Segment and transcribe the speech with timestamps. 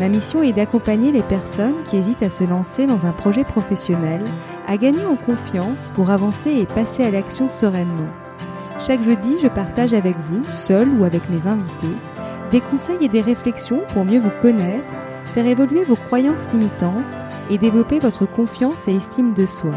[0.00, 4.24] Ma mission est d'accompagner les personnes qui hésitent à se lancer dans un projet professionnel,
[4.66, 8.08] à gagner en confiance pour avancer et passer à l'action sereinement.
[8.78, 11.94] Chaque jeudi, je partage avec vous, seul ou avec mes invités,
[12.50, 14.94] des conseils et des réflexions pour mieux vous connaître,
[15.34, 19.74] faire évoluer vos croyances limitantes et développer votre confiance et estime de soi.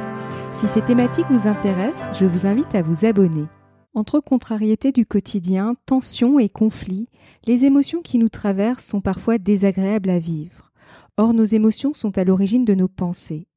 [0.55, 3.47] Si ces thématiques vous intéressent, je vous invite à vous abonner.
[3.95, 7.09] Entre contrariétés du quotidien, tensions et conflits,
[7.45, 10.71] les émotions qui nous traversent sont parfois désagréables à vivre.
[11.17, 13.47] Or, nos émotions sont à l'origine de nos pensées.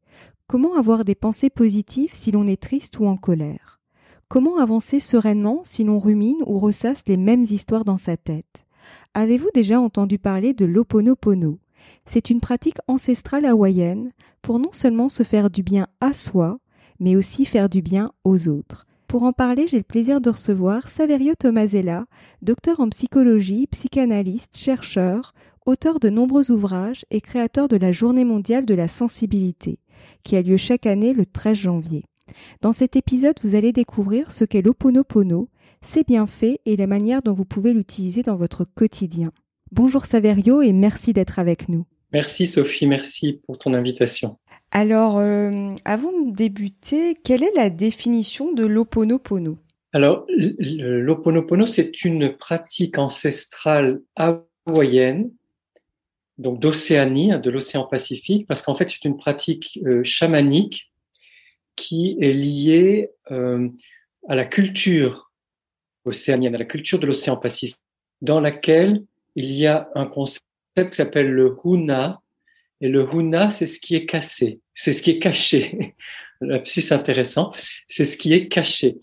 [0.46, 3.80] Comment avoir des pensées positives si l'on est triste ou en colère?
[4.28, 8.66] Comment avancer sereinement si l'on rumine ou ressasse les mêmes histoires dans sa tête?
[9.14, 11.58] Avez-vous déjà entendu parler de l'oponopono
[12.04, 16.58] C'est une pratique ancestrale hawaïenne pour non seulement se faire du bien à soi,
[17.00, 18.85] mais aussi faire du bien aux autres.
[19.08, 22.06] Pour en parler, j'ai le plaisir de recevoir Saverio Tomasella,
[22.42, 25.32] docteur en psychologie, psychanalyste, chercheur,
[25.64, 29.78] auteur de nombreux ouvrages et créateur de la Journée mondiale de la sensibilité,
[30.24, 32.04] qui a lieu chaque année le 13 janvier.
[32.62, 35.48] Dans cet épisode, vous allez découvrir ce qu'est l'Oponopono,
[35.82, 39.30] ses bienfaits et la manière dont vous pouvez l'utiliser dans votre quotidien.
[39.70, 41.84] Bonjour Saverio et merci d'être avec nous.
[42.12, 44.38] Merci Sophie, merci pour ton invitation.
[44.78, 49.56] Alors, euh, avant de débuter, quelle est la définition de l'Oponopono?
[49.94, 55.30] Alors, l'Oponopono, c'est une pratique ancestrale hawaïenne,
[56.36, 60.92] donc d'Océanie, de l'océan Pacifique, parce qu'en fait, c'est une pratique euh, chamanique
[61.74, 63.70] qui est liée euh,
[64.28, 65.32] à la culture
[66.04, 67.80] océanienne, à la culture de l'océan Pacifique,
[68.20, 69.02] dans laquelle
[69.36, 70.42] il y a un concept
[70.76, 72.20] qui s'appelle le Huna,
[72.82, 75.96] et le huna, c'est ce qui est cassé, c'est ce qui est caché.
[76.40, 77.50] Lapsus intéressant,
[77.88, 78.98] c'est ce qui est caché.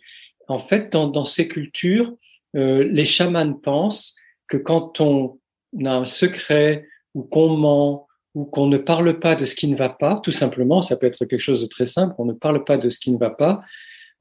[0.48, 2.14] En fait, dans, dans ces cultures,
[2.56, 4.16] euh, les chamans pensent
[4.48, 5.40] que quand on
[5.84, 6.86] a un secret
[7.16, 10.32] ou qu'on ment ou qu'on ne parle pas de ce qui ne va pas, tout
[10.32, 13.00] simplement, ça peut être quelque chose de très simple, on ne parle pas de ce
[13.00, 13.62] qui ne va pas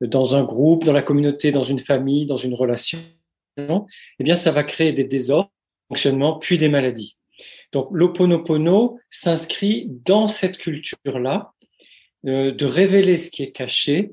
[0.00, 2.98] dans un groupe, dans la communauté, dans une famille, dans une relation,
[3.58, 5.50] eh bien, ça va créer des désordres,
[5.88, 7.16] fonctionnement, puis des maladies.
[7.72, 11.52] Donc l'Oponopono s'inscrit dans cette culture-là,
[12.26, 14.12] euh, de révéler ce qui est caché,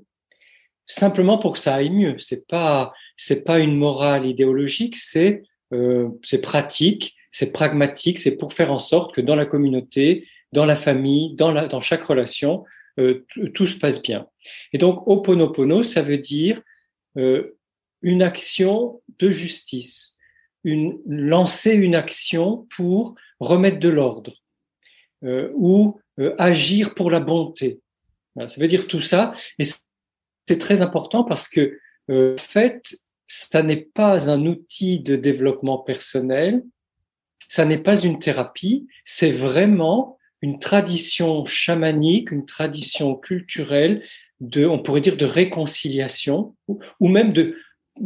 [0.85, 2.17] simplement pour que ça aille mieux.
[2.17, 8.53] C'est pas c'est pas une morale idéologique, c'est euh, c'est pratique, c'est pragmatique, c'est pour
[8.53, 12.63] faire en sorte que dans la communauté, dans la famille, dans la dans chaque relation,
[12.99, 14.27] euh, tout se passe bien.
[14.73, 16.61] Et donc Oponopono, ça veut dire
[17.17, 17.57] euh,
[18.01, 20.15] une action de justice,
[20.63, 24.33] une lancer une action pour remettre de l'ordre
[25.23, 27.81] euh, ou euh, agir pour la bonté.
[28.35, 29.33] ça veut dire tout ça.
[29.57, 29.63] Et
[30.47, 31.77] c'est très important parce que,
[32.09, 32.95] euh, en fait,
[33.27, 36.63] ça n'est pas un outil de développement personnel,
[37.47, 44.03] ça n'est pas une thérapie, c'est vraiment une tradition chamanique, une tradition culturelle
[44.39, 47.55] de, on pourrait dire, de réconciliation ou même de,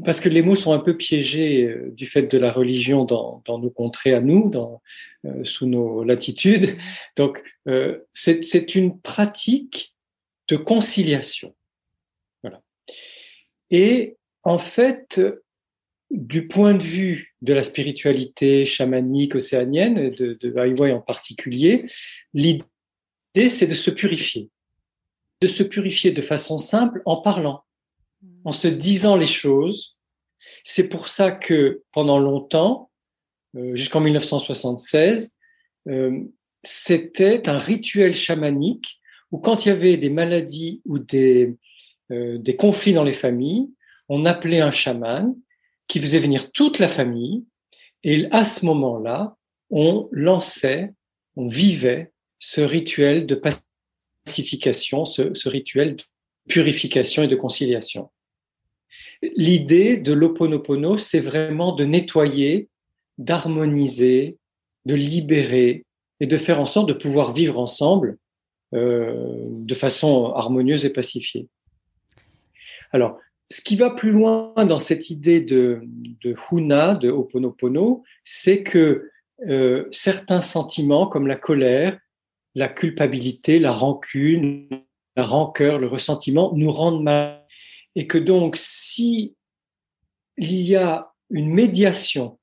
[0.04, 3.44] parce que les mots sont un peu piégés euh, du fait de la religion dans,
[3.48, 4.81] nos contrées à nous, dans,
[5.26, 6.78] euh, sous nos latitudes.
[7.16, 9.96] Donc, euh, c'est une pratique
[10.48, 11.56] de conciliation.
[12.42, 12.62] Voilà.
[13.70, 15.22] Et en fait,
[16.12, 21.86] du point de vue de la spiritualité chamanique océanienne, de, de en particulier,
[22.34, 22.64] l'idée,
[23.50, 24.50] c'est de se purifier.
[25.42, 27.64] De se purifier de façon simple en parlant
[28.46, 29.98] en se disant les choses.
[30.64, 32.92] C'est pour ça que pendant longtemps,
[33.56, 35.36] euh, jusqu'en 1976,
[35.90, 36.22] euh,
[36.64, 39.00] c'était un rituel chamanique
[39.31, 41.56] où quand il y avait des maladies ou des,
[42.12, 43.69] euh, des conflits dans les familles,
[44.10, 45.36] on appelait un chaman
[45.88, 47.45] qui faisait venir toute la famille
[48.04, 49.36] et à ce moment-là,
[49.69, 50.94] on lançait,
[51.36, 53.42] on vivait ce rituel de
[54.25, 56.04] pacification, ce, ce rituel de
[56.48, 58.10] purification et de conciliation.
[59.36, 62.70] L'idée de l'Oponopono, c'est vraiment de nettoyer,
[63.18, 64.38] d'harmoniser,
[64.86, 65.86] de libérer
[66.20, 68.18] et de faire en sorte de pouvoir vivre ensemble
[68.74, 71.48] euh, de façon harmonieuse et pacifiée.
[72.92, 73.18] Alors,
[73.50, 75.81] ce qui va plus loin dans cette idée de,
[76.52, 79.10] Huna, de Oponopono, c'est que
[79.48, 81.98] euh, certains sentiments comme la colère,
[82.56, 84.68] la culpabilité, la rancune,
[85.16, 87.43] la rancœur, le ressentiment nous rendent mal.
[87.95, 89.36] Et que donc, si
[90.38, 92.40] il y a une médiation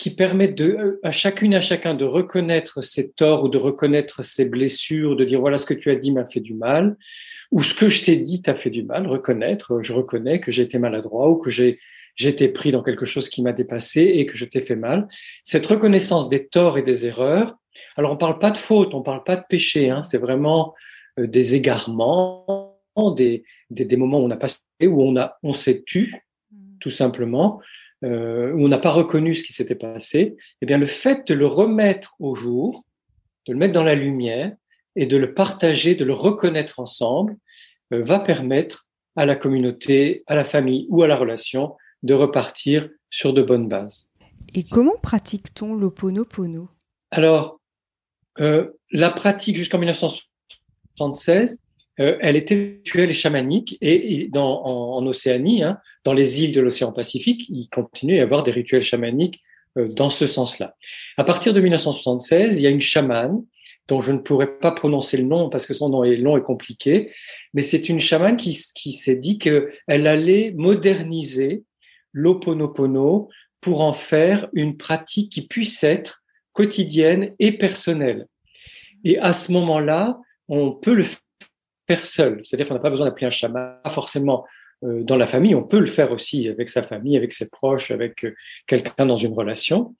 [0.00, 4.48] qui permet de, à chacune, à chacun de reconnaître ses torts ou de reconnaître ses
[4.48, 6.96] blessures, de dire voilà ce que tu as dit m'a fait du mal,
[7.50, 10.62] ou ce que je t'ai dit t'a fait du mal, reconnaître, je reconnais que j'ai
[10.62, 11.78] été maladroit ou que j'ai
[12.18, 15.06] été pris dans quelque chose qui m'a dépassé et que je t'ai fait mal.
[15.44, 17.56] Cette reconnaissance des torts et des erreurs.
[17.96, 20.74] Alors on parle pas de faute, on parle pas de péché, hein, c'est vraiment
[21.18, 22.69] euh, des égarements,
[23.16, 24.48] des, des, des, moments où on n'a pas
[24.82, 26.14] où on a on s'est tu
[26.80, 27.60] tout simplement,
[28.04, 30.36] euh, où on n'a pas reconnu ce qui s'était passé.
[30.60, 32.84] Eh bien le fait de le remettre au jour,
[33.46, 34.52] de le mettre dans la lumière
[34.96, 37.36] et de le partager, de le reconnaître ensemble,
[37.92, 42.88] euh, va permettre à la communauté, à la famille ou à la relation de repartir
[43.10, 44.10] sur de bonnes bases.
[44.54, 46.70] Et comment pratique-t-on l'Oponopono?
[47.10, 47.60] Alors,
[48.40, 51.60] euh, la pratique jusqu'en 1976,
[52.00, 56.60] euh, elle était rituelle et chamanique, et, dans, en, Océanie, hein, dans les îles de
[56.60, 59.42] l'océan Pacifique, il continue à y avoir des rituels chamaniques
[59.76, 60.74] euh, dans ce sens-là.
[61.16, 63.44] À partir de 1976, il y a une chamane
[63.86, 66.42] dont je ne pourrais pas prononcer le nom parce que son nom est long et
[66.42, 67.10] compliqué,
[67.54, 71.64] mais c'est une chamane qui, qui s'est dit qu'elle allait moderniser
[72.12, 73.28] l'Oponopono
[73.60, 76.22] pour en faire une pratique qui puisse être
[76.52, 78.26] quotidienne et personnelle.
[79.04, 80.18] Et à ce moment-là,
[80.48, 81.20] on peut le faire
[81.98, 82.40] seul.
[82.44, 84.46] C'est-à-dire qu'on n'a pas besoin d'appeler un chaman, forcément
[84.84, 87.90] euh, dans la famille, on peut le faire aussi avec sa famille, avec ses proches,
[87.90, 88.34] avec euh,
[88.66, 89.94] quelqu'un dans une relation.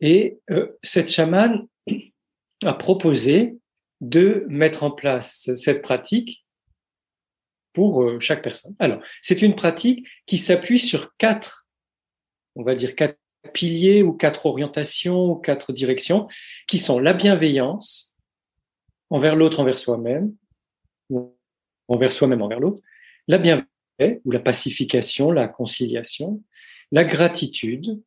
[0.00, 1.66] Et euh, cette chamane
[2.64, 3.56] a proposé
[4.00, 6.44] de mettre en place cette pratique
[7.72, 8.74] pour chaque personne.
[8.80, 11.66] Alors, c'est une pratique qui s'appuie sur quatre,
[12.54, 13.16] on va dire quatre
[13.54, 16.26] piliers ou quatre orientations ou quatre directions,
[16.66, 18.14] qui sont la bienveillance
[19.08, 20.34] envers l'autre, envers soi-même,
[21.92, 22.82] envers soi-même, envers l'autre,
[23.28, 23.68] la bienveillance
[24.24, 26.42] ou la pacification, la conciliation,
[26.90, 28.02] la gratitude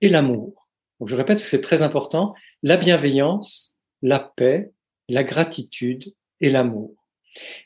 [0.00, 0.68] et l'amour.
[1.04, 4.72] Je répète que c'est très important, la bienveillance, la paix,
[5.08, 6.94] la gratitude et l'amour.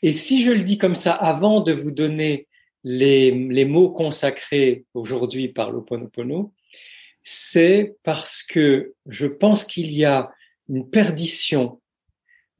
[0.02, 2.48] Et si je le dis comme ça avant de vous donner
[2.84, 6.54] les, les mots consacrés aujourd'hui par l'Oponopono,
[7.22, 10.30] c'est parce que je pense qu'il y a
[10.68, 11.80] une perdition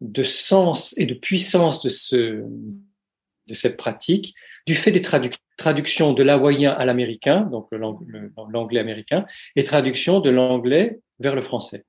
[0.00, 2.42] de sens et de puissance de, ce,
[3.48, 4.34] de cette pratique
[4.66, 5.02] du fait des
[5.56, 9.24] traductions de l'hawaïen à l'américain, donc l'anglais américain,
[9.56, 11.84] et traduction de l'anglais vers le français.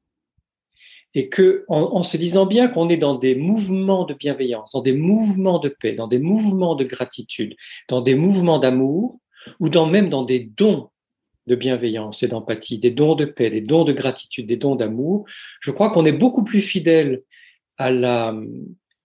[1.13, 4.93] Et que, en, se disant bien qu'on est dans des mouvements de bienveillance, dans des
[4.93, 7.55] mouvements de paix, dans des mouvements de gratitude,
[7.89, 9.17] dans des mouvements d'amour,
[9.59, 10.89] ou dans, même dans des dons
[11.47, 15.25] de bienveillance et d'empathie, des dons de paix, des dons de gratitude, des dons d'amour,
[15.59, 17.23] je crois qu'on est beaucoup plus fidèle
[17.79, 18.35] à la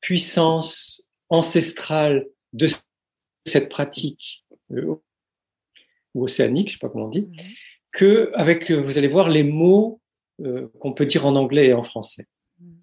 [0.01, 2.69] puissance ancestrale de
[3.47, 4.97] cette pratique euh,
[6.15, 7.39] ou océanique, je sais pas comment on dit, mhm.
[7.93, 10.01] que avec euh, vous allez voir les mots
[10.45, 12.27] euh, qu'on peut dire en anglais et en français.
[12.61, 12.81] Mhm.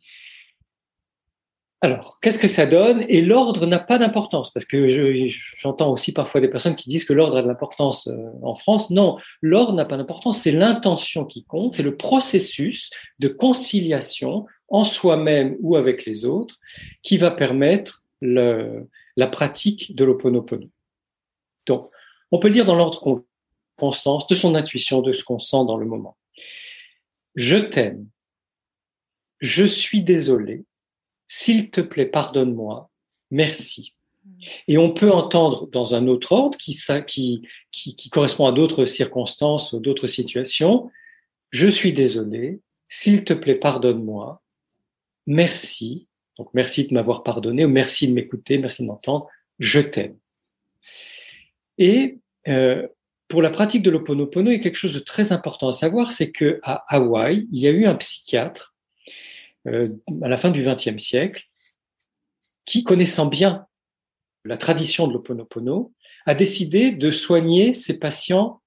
[1.84, 3.04] Alors, qu'est-ce que ça donne?
[3.10, 7.14] Et l'ordre n'a pas d'importance, parce que j'entends aussi parfois des personnes qui disent que
[7.14, 8.08] l'ordre a de l'importance
[8.44, 8.92] en France.
[8.92, 14.84] Non, l'ordre n'a pas d'importance, c'est l'intention qui compte, c'est le processus de conciliation en
[14.84, 16.58] soi-même ou avec les autres
[17.04, 20.70] qui va permettre le, la pratique de l'Oponopono.
[21.68, 21.92] Donc,
[22.32, 23.26] on peut dire dans l'ordre
[23.78, 26.18] constance de son intuition, de ce qu'on sent dans le moment.
[27.36, 28.08] Je t'aime.
[29.40, 30.66] Je suis désolé.
[31.28, 32.90] S'il te plaît, pardonne-moi.
[33.32, 33.94] Merci.
[34.68, 38.86] Et on peut entendre dans un autre ordre qui, qui, qui, qui correspond à d'autres
[38.86, 40.90] circonstances ou d'autres situations.
[41.50, 42.62] Je suis désolé.
[42.88, 44.41] S'il te plaît, pardonne-moi.
[45.28, 46.08] Merci.
[46.38, 49.28] Donc merci de m'avoir pardonné, ou merci de m'écouter, merci de m'entendre,
[49.60, 50.18] je t'aime.
[51.78, 52.88] Et euh,
[53.28, 56.12] pour la pratique de l'Oponopono, il y a quelque chose de très important à savoir,
[56.12, 58.76] c'est que à Hawaï, il y a eu un psychiatre
[59.68, 59.90] euh,
[60.22, 61.46] à la fin du XXe siècle
[62.66, 63.66] qui, connaissant bien
[64.44, 65.94] la tradition de l'Oponopono,
[66.26, 68.61] a décidé de soigner ses patients,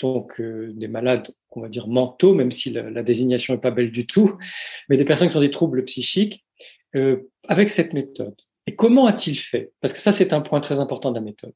[0.00, 3.92] donc euh, des malades, on va dire mentaux, même si la, désignation n'est pas belle
[3.92, 4.36] du tout,
[4.88, 6.44] mais des personnes qui ont des troubles psychiques,
[6.94, 8.34] euh, avec cette méthode.
[8.66, 9.72] Et comment a-t-il fait?
[9.80, 11.52] Parce que ça, c'est un point très important de la méthode.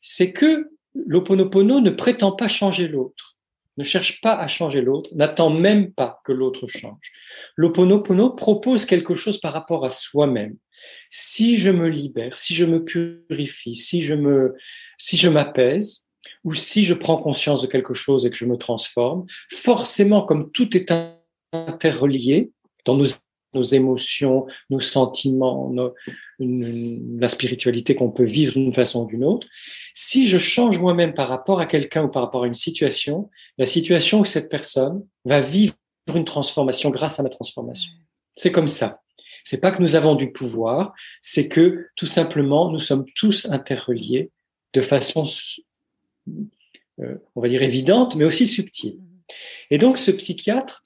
[0.00, 3.36] C'est que l'Oponopono ne prétend pas changer l'autre,
[3.76, 7.12] ne cherche pas à changer l'autre, n'attend même pas que l'autre change.
[7.56, 10.56] L'Oponopono propose quelque chose par rapport à soi-même.
[11.10, 14.54] Si je me libère, si je me purifie, si je me,
[14.98, 16.04] si je m'apaise,
[16.44, 20.50] ou si je prends conscience de quelque chose et que je me transforme, forcément, comme
[20.50, 20.92] tout est
[21.52, 22.50] interrelié
[22.84, 22.96] dans
[23.54, 25.72] nos émotions, nos sentiments,
[26.38, 29.46] la spiritualité qu'on peut vivre d'une façon ou d'une autre.
[29.94, 33.66] Si je change moi-même par rapport à quelqu'un ou par rapport à une situation, la
[33.66, 35.74] situation où cette personne va vivre
[36.14, 37.92] une transformation grâce à ma transformation.
[38.34, 39.02] C'est comme ça.
[39.44, 44.30] C'est pas que nous avons du pouvoir, c'est que tout simplement nous sommes tous interreliés
[44.74, 45.24] de façon,
[46.98, 48.98] on va dire évidente, mais aussi subtile.
[49.70, 50.82] Et donc ce psychiatre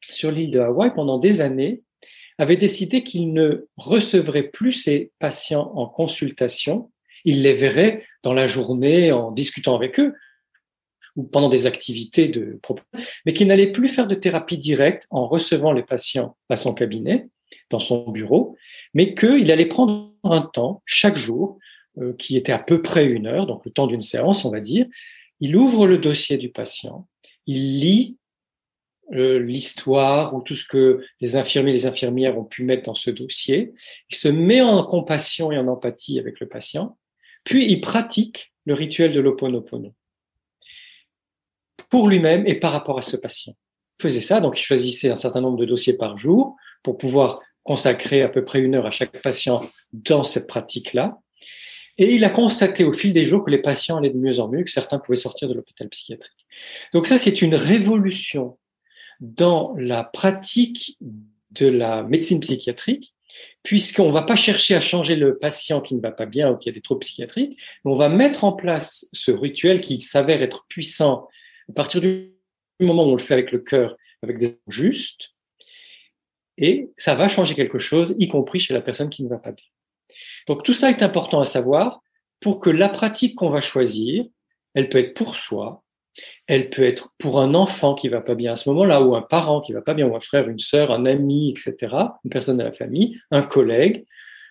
[0.00, 1.82] sur l'île de Hawaï pendant des années
[2.38, 6.90] avait décidé qu'il ne recevrait plus ses patients en consultation,
[7.24, 10.14] il les verrait dans la journée en discutant avec eux
[11.14, 12.58] ou pendant des activités de
[13.26, 17.28] mais qu'il n'allait plus faire de thérapie directe en recevant les patients à son cabinet,
[17.68, 18.56] dans son bureau,
[18.94, 21.58] mais qu'il allait prendre un temps chaque jour
[21.98, 24.60] euh, qui était à peu près une heure, donc le temps d'une séance, on va
[24.60, 24.86] dire.
[25.40, 27.08] Il ouvre le dossier du patient,
[27.46, 28.16] il lit
[29.12, 32.94] euh, l'histoire ou tout ce que les infirmiers et les infirmières ont pu mettre dans
[32.94, 33.72] ce dossier.
[34.08, 36.96] Il se met en compassion et en empathie avec le patient,
[37.44, 39.94] puis il pratique le rituel de l'Oponopono
[41.90, 43.54] pour lui-même et par rapport à ce patient.
[44.00, 47.40] Il faisait ça, donc il choisissait un certain nombre de dossiers par jour pour pouvoir
[47.64, 51.18] consacrer à peu près une heure à chaque patient dans cette pratique-là.
[51.98, 54.48] Et il a constaté au fil des jours que les patients allaient de mieux en
[54.48, 56.46] mieux, que certains pouvaient sortir de l'hôpital psychiatrique.
[56.92, 58.58] Donc ça, c'est une révolution
[59.20, 60.96] dans la pratique
[61.50, 63.14] de la médecine psychiatrique,
[63.62, 66.56] puisqu'on ne va pas chercher à changer le patient qui ne va pas bien ou
[66.56, 70.42] qui a des troubles psychiatriques, mais on va mettre en place ce rituel qui s'avère
[70.42, 71.28] être puissant
[71.68, 72.32] à partir du
[72.80, 75.32] moment où on le fait avec le cœur, avec des justes,
[76.58, 79.52] et ça va changer quelque chose, y compris chez la personne qui ne va pas
[79.52, 79.66] bien.
[80.48, 82.00] Donc tout ça est important à savoir
[82.40, 84.24] pour que la pratique qu'on va choisir,
[84.74, 85.82] elle peut être pour soi,
[86.46, 89.22] elle peut être pour un enfant qui va pas bien à ce moment-là, ou un
[89.22, 91.94] parent qui va pas bien, ou un frère, une sœur, un ami, etc.,
[92.24, 94.04] une personne de la famille, un collègue.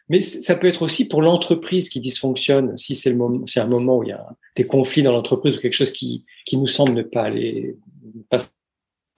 [0.10, 4.10] Mais ça peut être aussi pour l'entreprise qui dysfonctionne, si c'est un moment où il
[4.10, 7.24] y a des conflits dans l'entreprise ou quelque chose qui, qui nous semble ne pas
[7.24, 7.78] aller,
[8.30, 8.48] pas se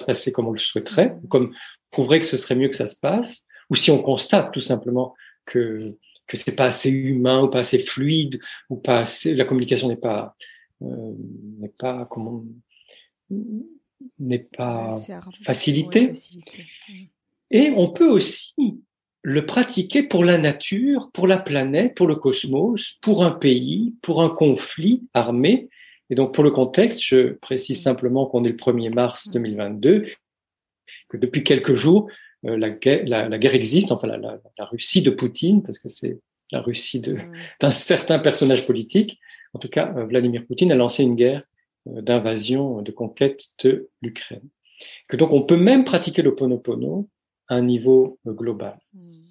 [0.05, 1.53] passer comme on le souhaiterait, comme
[1.89, 5.15] prouverait que ce serait mieux que ça se passe, ou si on constate tout simplement
[5.45, 5.95] que
[6.27, 8.39] que c'est pas assez humain ou pas assez fluide
[8.69, 10.35] ou pas assez, la communication n'est pas
[10.81, 11.13] euh,
[11.59, 12.43] n'est pas comment
[14.19, 14.89] n'est pas
[15.41, 16.11] facilité.
[17.51, 18.55] Et on peut aussi
[19.21, 24.21] le pratiquer pour la nature, pour la planète, pour le cosmos, pour un pays, pour
[24.21, 25.69] un conflit armé.
[26.09, 30.05] Et donc, pour le contexte, je précise simplement qu'on est le 1er mars 2022,
[31.07, 32.09] que depuis quelques jours,
[32.43, 36.19] la, guerre, la, guerre existe, enfin la, la, la, Russie de Poutine, parce que c'est
[36.51, 37.01] la Russie
[37.61, 39.19] d'un certain personnage politique,
[39.53, 41.43] en tout cas, euh, Vladimir Poutine a lancé une guerre
[41.87, 44.47] euh, d'invasion, de conquête de l'Ukraine.
[45.07, 47.09] Que donc on peut même pratiquer le Ponopono
[47.47, 48.79] à un niveau euh, global.
[48.93, 49.21] Hmm.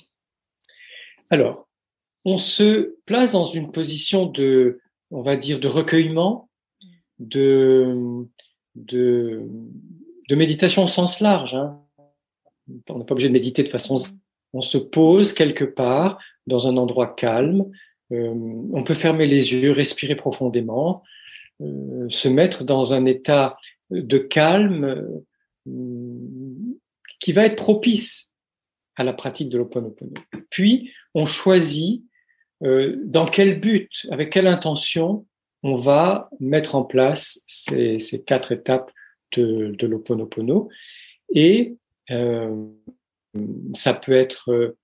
[1.30, 1.68] Alors,
[2.24, 6.48] on se place dans une position de, on va dire, de recueillement,
[7.18, 8.26] de,
[8.74, 9.42] de,
[10.28, 11.54] de méditation au sens large.
[11.54, 11.81] Hein.
[12.88, 13.94] On n'est pas obligé de méditer de façon.
[14.52, 17.70] On se pose quelque part dans un endroit calme,
[18.12, 18.32] euh,
[18.72, 21.02] on peut fermer les yeux, respirer profondément,
[21.60, 23.56] euh, se mettre dans un état
[23.90, 24.84] de calme
[25.66, 28.32] euh, qui va être propice
[28.96, 30.12] à la pratique de l'Ho'oponopono.
[30.50, 32.04] Puis, on choisit
[32.60, 35.26] dans quel but, avec quelle intention
[35.64, 38.92] on va mettre en place ces, quatre étapes
[39.36, 40.68] de, de l'Ho'oponopono.
[41.34, 41.76] Et
[43.74, 44.76] ça peut être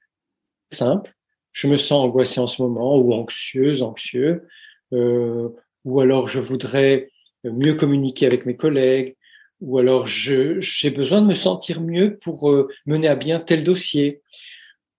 [0.70, 1.14] simple,
[1.52, 4.46] je me sens angoissé en ce moment ou anxieuse, anxieux,
[4.92, 5.48] euh,
[5.84, 7.10] ou alors je voudrais
[7.44, 9.16] mieux communiquer avec mes collègues,
[9.60, 14.22] ou alors j'ai besoin de me sentir mieux pour euh, mener à bien tel dossier,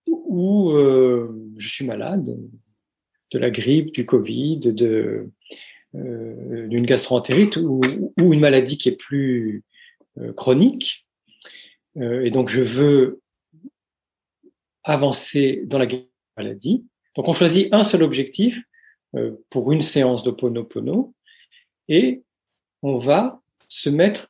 [0.06, 2.36] ou euh, je suis malade
[3.32, 5.30] de la grippe, du Covid, de
[5.96, 7.80] euh, d'une gastroentérite ou,
[8.16, 9.64] une maladie qui est plus
[10.18, 11.04] euh, chronique,
[11.96, 13.20] et donc je veux
[14.84, 15.86] avancer dans la
[16.36, 16.86] maladie.
[17.16, 18.62] Donc on choisit un seul objectif
[19.16, 21.14] euh, pour une séance d'Oponopono
[21.88, 22.22] et
[22.82, 24.28] on va se mettre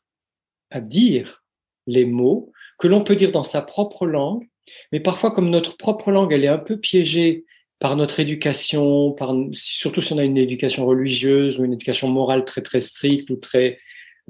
[0.70, 1.44] à dire
[1.86, 4.48] les mots que l'on peut dire dans sa propre langue,
[4.92, 7.44] mais parfois comme notre propre langue elle est un peu piégée
[7.78, 12.44] par notre éducation, par, surtout si on a une éducation religieuse ou une éducation morale
[12.44, 13.78] très très stricte ou très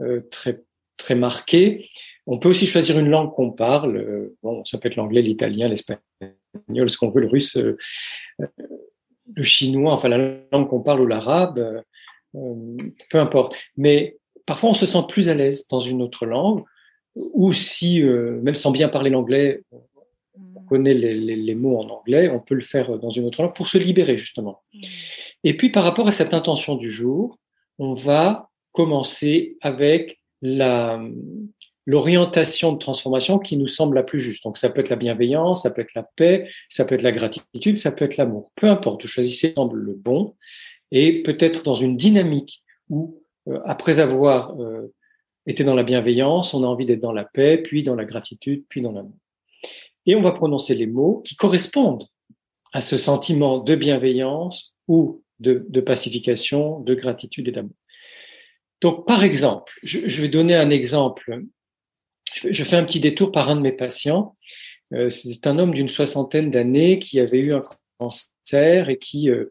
[0.01, 0.63] euh, très
[0.97, 1.89] très marquée,
[2.27, 3.97] on peut aussi choisir une langue qu'on parle.
[3.97, 7.77] Euh, bon, ça peut être l'anglais, l'italien, l'espagnol, ce qu'on veut, le russe, euh,
[9.35, 10.19] le chinois, enfin la
[10.53, 11.83] langue qu'on parle ou l'arabe,
[12.35, 12.77] euh,
[13.11, 13.57] peu importe.
[13.77, 16.65] Mais parfois, on se sent plus à l'aise dans une autre langue,
[17.15, 19.63] ou si, même sans bien parler l'anglais,
[20.69, 23.77] connaît les, mots en anglais, on peut le faire dans une autre langue pour se
[23.77, 24.63] libérer justement.
[24.73, 24.81] Mm.
[25.43, 27.37] Et puis par rapport à cette intention du jour,
[27.79, 31.03] on va commencer avec la,
[31.87, 34.45] l'orientation de transformation qui nous semble la plus juste.
[34.45, 37.13] Donc ça peut être la bienveillance, ça peut être la paix, ça peut être la
[37.13, 38.51] gratitude, ça peut être l'amour.
[38.55, 40.35] Peu importe, choisissez le bon
[40.91, 44.93] et peut-être dans une dynamique où euh, après avoir euh,
[45.47, 48.65] été dans la bienveillance, on a envie d'être dans la paix, puis dans la gratitude,
[48.69, 49.17] puis dans l'amour.
[50.07, 52.05] Et on va prononcer les mots qui correspondent
[52.73, 57.75] à ce sentiment de bienveillance ou de pacification, de gratitude et d'amour.
[58.81, 61.43] Donc, par exemple, je, vais donner un exemple.
[62.35, 64.37] Je fais un petit détour par un de mes patients.
[64.93, 67.63] Euh, c'est un homme d'une soixantaine d'années qui avait eu un
[67.99, 69.51] cancer et qui euh,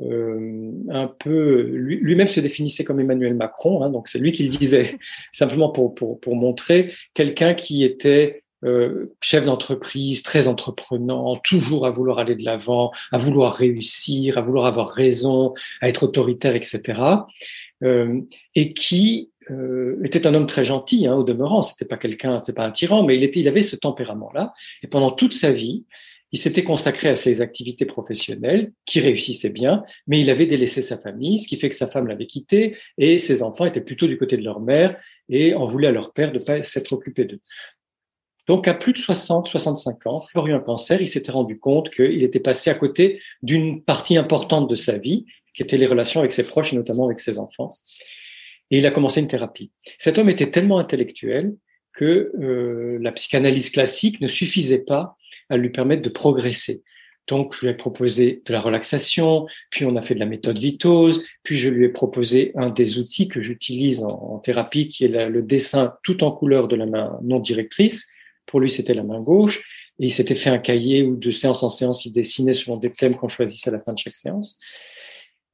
[0.00, 3.82] euh, un peu lui-même se définissait comme Emmanuel Macron.
[3.82, 4.98] Hein, donc, c'est lui qui le disait
[5.32, 11.90] simplement pour, pour, pour montrer quelqu'un qui était euh, chef d'entreprise, très entreprenant, toujours à
[11.90, 17.02] vouloir aller de l'avant, à vouloir réussir, à vouloir avoir raison, à être autoritaire, etc.
[17.82, 18.20] Euh,
[18.54, 21.62] et qui euh, était un homme très gentil, hein, au demeurant.
[21.62, 24.52] C'était pas quelqu'un, c'était pas un tyran, mais il était, il avait ce tempérament-là.
[24.82, 25.84] Et pendant toute sa vie,
[26.32, 30.98] il s'était consacré à ses activités professionnelles qui réussissaient bien, mais il avait délaissé sa
[30.98, 34.18] famille, ce qui fait que sa femme l'avait quitté et ses enfants étaient plutôt du
[34.18, 34.96] côté de leur mère
[35.28, 37.40] et en voulaient à leur père de pas s'être occupé d'eux.
[38.48, 41.58] Donc, à plus de 60, 65 ans, il a eu un cancer, il s'était rendu
[41.58, 45.86] compte qu'il était passé à côté d'une partie importante de sa vie, qui était les
[45.86, 47.70] relations avec ses proches, et notamment avec ses enfants.
[48.74, 49.70] Et il a commencé une thérapie.
[49.98, 51.54] Cet homme était tellement intellectuel
[51.92, 55.16] que euh, la psychanalyse classique ne suffisait pas
[55.48, 56.82] à lui permettre de progresser.
[57.28, 60.58] Donc, je lui ai proposé de la relaxation, puis on a fait de la méthode
[60.58, 65.28] Vitose, puis je lui ai proposé un des outils que j'utilise en, thérapie, qui est
[65.28, 68.08] le dessin tout en couleur de la main non directrice,
[68.44, 69.92] pour lui, c'était la main gauche.
[70.00, 72.90] Et il s'était fait un cahier où de séance en séance, il dessinait selon des
[72.90, 74.58] thèmes qu'on choisissait à la fin de chaque séance.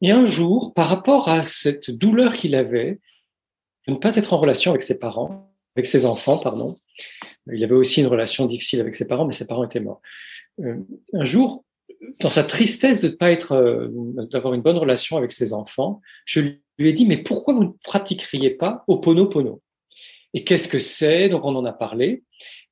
[0.00, 2.98] Et un jour, par rapport à cette douleur qu'il avait
[3.86, 6.74] de ne pas être en relation avec ses parents, avec ses enfants, pardon,
[7.52, 10.00] il avait aussi une relation difficile avec ses parents, mais ses parents étaient morts.
[10.60, 10.76] Euh,
[11.14, 11.64] un jour,
[12.20, 13.88] dans sa tristesse de ne pas être, euh,
[14.30, 17.72] d'avoir une bonne relation avec ses enfants, je lui ai dit, mais pourquoi vous ne
[17.84, 19.62] pratiqueriez pas Oponopono
[20.34, 21.28] Et qu'est-ce que c'est?
[21.28, 22.24] Donc on en a parlé.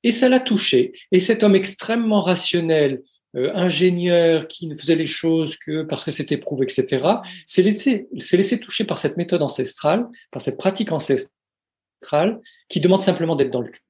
[0.02, 0.92] Et ça l'a touché.
[1.12, 3.02] Et cet homme extrêmement rationnel,
[3.36, 7.06] euh, ingénieur, qui ne faisait les choses que parce que c'était prouvé, etc.,
[7.46, 12.38] s'est laissé, laissé toucher par cette méthode ancestrale, par cette pratique ancestrale,
[12.68, 13.80] qui demande simplement d'être dans le cœur.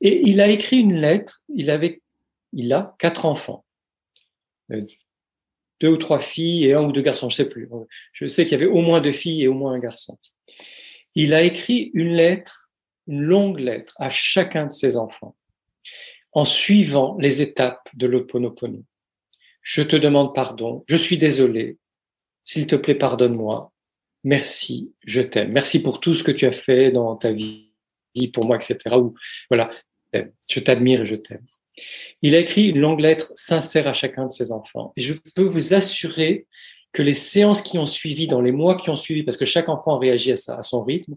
[0.00, 2.02] Et il a écrit une lettre, il avait,
[2.52, 3.64] il a quatre enfants.
[4.72, 4.80] Euh,
[5.80, 7.68] deux ou trois filles et un ou deux garçons, je sais plus.
[8.12, 10.16] Je sais qu'il y avait au moins deux filles et au moins un garçon.
[11.14, 12.62] Il a écrit une lettre
[13.06, 15.36] une longue lettre à chacun de ses enfants
[16.32, 18.84] en suivant les étapes de l'Oponopono.
[19.62, 21.78] Je te demande pardon, je suis désolé,
[22.44, 23.72] s'il te plaît, pardonne-moi,
[24.24, 27.70] merci, je t'aime, merci pour tout ce que tu as fait dans ta vie,
[28.32, 28.78] pour moi, etc.
[28.96, 29.14] Ou,
[29.48, 29.70] voilà,
[30.12, 31.44] je t'admire et je t'aime.
[32.20, 34.92] Il a écrit une longue lettre sincère à chacun de ses enfants.
[34.96, 36.46] Et je peux vous assurer
[36.92, 39.70] que les séances qui ont suivi, dans les mois qui ont suivi, parce que chaque
[39.70, 41.16] enfant réagit à, à son rythme,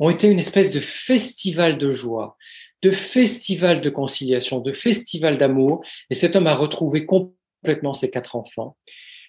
[0.00, 2.36] ont été une espèce de festival de joie,
[2.82, 5.84] de festival de conciliation, de festival d'amour.
[6.10, 8.76] Et cet homme a retrouvé complètement ses quatre enfants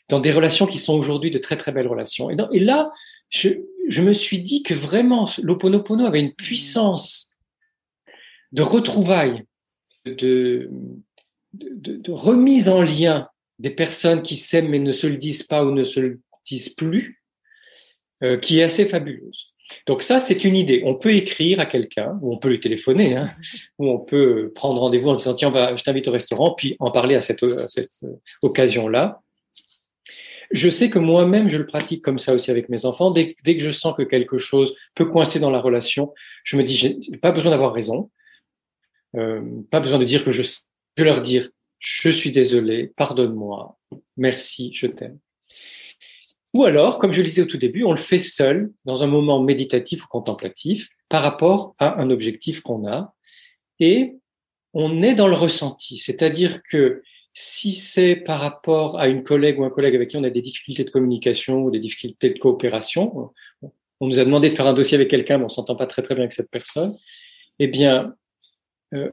[0.10, 2.30] dans des relations qui sont aujourd'hui de très très belles relations.
[2.30, 2.92] Et, là,
[3.30, 3.52] je,
[4.02, 7.32] me suis dit que vraiment l'Oponopono avait une puissance
[8.52, 9.44] de retrouvailles,
[10.06, 10.70] de,
[12.10, 15.84] remise en lien des personnes qui s'aiment mais ne se le disent pas ou ne
[15.84, 17.24] se le disent plus,
[18.24, 19.53] euh, qui est assez fabuleuse.
[19.86, 20.82] Donc ça, c'est une idée.
[20.86, 23.32] On peut écrire à quelqu'un, ou on peut lui téléphoner, hein,
[23.80, 27.16] ou on peut prendre rendez-vous en disant tiens, je t'invite au restaurant, puis en parler
[27.16, 27.44] à cette,
[28.42, 29.22] occasion-là.
[30.52, 33.12] Je sais que moi-même, je le pratique comme ça aussi avec mes enfants.
[33.12, 36.76] Dès, que je sens que quelque chose peut coincer dans la relation, je me dis,
[36.76, 38.12] j'ai pas besoin d'avoir raison,
[39.16, 40.44] euh, pas besoin de dire que je,
[40.98, 43.78] je leur dire, je suis désolé, pardonne-moi,
[44.16, 45.18] merci, je t'aime.
[46.54, 49.08] Ou alors, comme je le disais au tout début, on le fait seul, dans un
[49.08, 53.13] moment méditatif ou contemplatif, par rapport à un objectif qu'on a.
[53.80, 54.16] Et
[54.74, 55.98] on est dans le ressenti.
[55.98, 57.02] C'est-à-dire que
[57.34, 60.42] si c'est par rapport à une collègue ou un collègue avec qui on a des
[60.42, 63.32] difficultés de communication ou des difficultés de coopération,
[64.00, 66.04] on nous a demandé de faire un dossier avec quelqu'un, mais on s'entend pas très
[66.04, 66.96] très bien avec cette personne,
[67.60, 68.16] eh bien,
[68.94, 69.12] euh,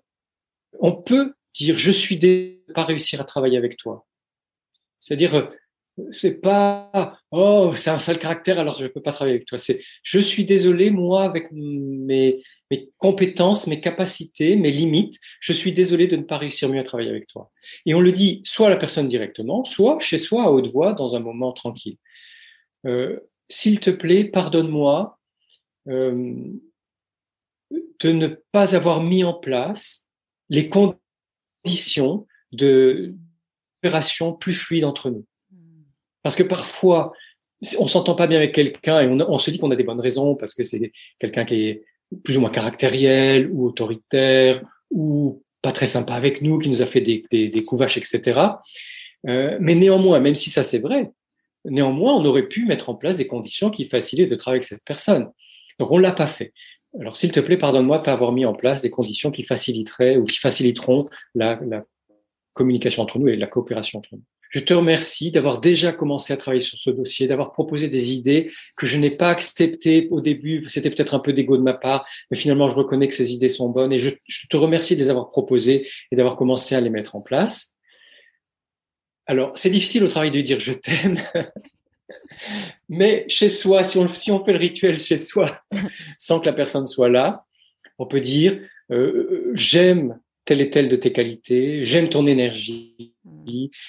[0.80, 2.18] on peut dire je suis
[2.74, 4.06] pas réussir à travailler avec toi.
[4.98, 5.50] C'est-à-dire
[6.10, 9.58] c'est pas oh c'est un sale caractère alors je ne peux pas travailler avec toi.
[9.58, 15.72] C'est je suis désolé moi avec mes mes compétences mes capacités mes limites je suis
[15.72, 17.50] désolé de ne pas réussir mieux à travailler avec toi.
[17.86, 20.92] Et on le dit soit à la personne directement soit chez soi à haute voix
[20.92, 21.96] dans un moment tranquille.
[22.86, 25.18] Euh, s'il te plaît pardonne-moi
[25.88, 26.34] euh,
[27.70, 30.06] de ne pas avoir mis en place
[30.48, 33.14] les conditions de
[33.82, 35.24] opération plus fluide entre nous
[36.22, 37.12] parce que parfois,
[37.78, 40.34] on s'entend pas bien avec quelqu'un et on, se dit qu'on a des bonnes raisons
[40.34, 41.84] parce que c'est quelqu'un qui est
[42.24, 46.86] plus ou moins caractériel ou autoritaire ou pas très sympa avec nous, qui nous a
[46.86, 48.40] fait des, des, etc.
[49.28, 51.10] Euh, mais néanmoins, même si ça c'est vrai,
[51.66, 54.84] néanmoins, on aurait pu mettre en place des conditions qui facilitent le travail avec cette
[54.84, 55.30] personne.
[55.78, 56.52] Donc on l'a pas fait.
[56.98, 60.16] Alors s'il te plaît, pardonne-moi de pas avoir mis en place des conditions qui faciliteraient
[60.16, 60.98] ou qui faciliteront
[61.34, 61.60] la
[62.54, 64.22] communication entre nous et la coopération entre nous.
[64.50, 68.50] Je te remercie d'avoir déjà commencé à travailler sur ce dossier, d'avoir proposé des idées
[68.76, 70.64] que je n'ai pas acceptées au début.
[70.68, 73.48] C'était peut-être un peu d'ego de ma part, mais finalement, je reconnais que ces idées
[73.48, 74.10] sont bonnes et je,
[74.48, 77.74] te remercie de les avoir proposées et d'avoir commencé à les mettre en place.
[79.26, 81.20] Alors, c'est difficile au travail de dire je t'aime.
[82.88, 85.60] Mais chez soi, si on, si on fait le rituel chez soi,
[86.18, 87.44] sans que la personne soit là,
[87.98, 88.58] on peut dire
[88.90, 93.14] euh j'aime telle et telle de tes qualités, j'aime ton énergie,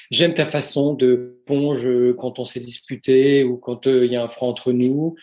[0.10, 1.88] j'aime ta façon de ponge
[2.18, 5.16] quand on s'est disputé ou quand euh, il y a un franc entre nous.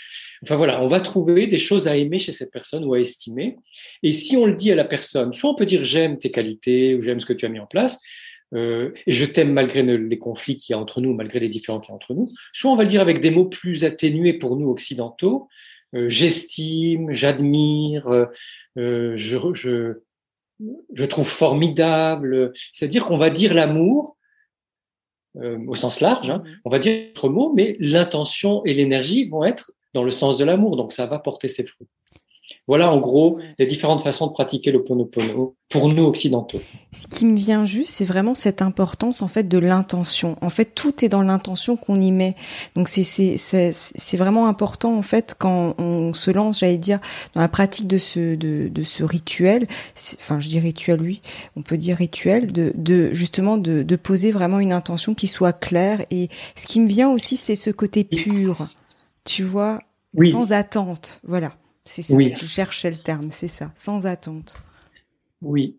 [0.42, 3.56] Enfin voilà, on va trouver des choses à aimer chez cette personne ou à estimer.
[4.02, 6.94] Et si on le dit à la personne, soit on peut dire j'aime tes qualités
[6.94, 7.98] ou j'aime ce que tu as mis en place,
[8.54, 11.80] euh, et je t'aime malgré les conflits qu'il y a entre nous, malgré les différends
[11.80, 12.28] qu'il y a entre nous.
[12.52, 15.48] Soit on va le dire avec des mots plus atténués pour nous occidentaux.
[15.94, 18.28] Euh, j'estime, j'admire,
[18.76, 20.00] je, je,
[20.94, 22.52] je trouve formidable.
[22.72, 24.17] C'est-à-dire qu'on va dire l'amour
[25.36, 26.42] euh, au sens large, hein.
[26.64, 30.44] on va dire autre mot, mais l'intention et l'énergie vont être dans le sens de
[30.44, 31.88] l'amour, donc ça va porter ses fruits.
[32.66, 36.60] Voilà en gros les différentes façons de pratiquer le Ponopono pour nous occidentaux.
[36.92, 40.36] Ce qui me vient juste, c'est vraiment cette importance en fait de l'intention.
[40.40, 42.34] En fait, tout est dans l'intention qu'on y met.
[42.74, 43.36] Donc c'est c'est
[43.72, 47.00] c'est vraiment important en fait quand on se lance, j'allais dire,
[47.34, 49.66] dans la pratique de ce de, de ce rituel.
[50.14, 51.20] Enfin, je dis rituel, oui,
[51.56, 55.52] on peut dire rituel de de justement de de poser vraiment une intention qui soit
[55.52, 56.02] claire.
[56.10, 58.68] Et ce qui me vient aussi, c'est ce côté pur.
[59.24, 59.80] Tu vois,
[60.30, 61.20] sans attente.
[61.24, 61.52] Voilà.
[61.88, 62.34] C'est ça, oui.
[62.36, 64.58] je cherchais le terme, c'est ça, sans attente.
[65.40, 65.78] Oui,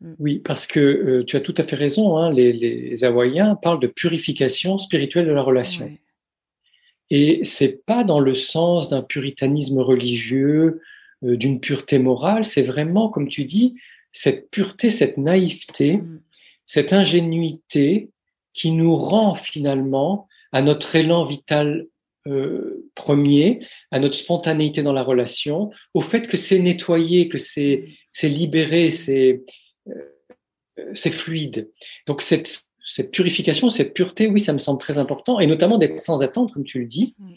[0.00, 0.12] mm.
[0.20, 3.80] oui, parce que euh, tu as tout à fait raison, hein, les, les, Hawaïens parlent
[3.80, 5.90] de purification spirituelle de la relation.
[7.10, 10.80] Et c'est pas dans le sens d'un puritanisme religieux,
[11.24, 13.74] euh, d'une pureté morale, c'est vraiment, comme tu dis,
[14.12, 16.20] cette pureté, cette naïveté, mm.
[16.66, 18.10] cette ingénuité
[18.54, 21.88] qui nous rend finalement à notre élan vital
[22.28, 23.60] euh, premier,
[23.90, 27.84] à notre spontanéité dans la relation, au fait que c'est nettoyé, que c'est
[28.22, 29.42] libéré, c'est
[29.88, 29.94] euh,
[30.94, 31.70] c'est fluide.
[32.06, 36.00] Donc cette, cette purification, cette pureté, oui, ça me semble très important, et notamment d'être
[36.00, 37.32] sans attente, comme tu le dis, mm.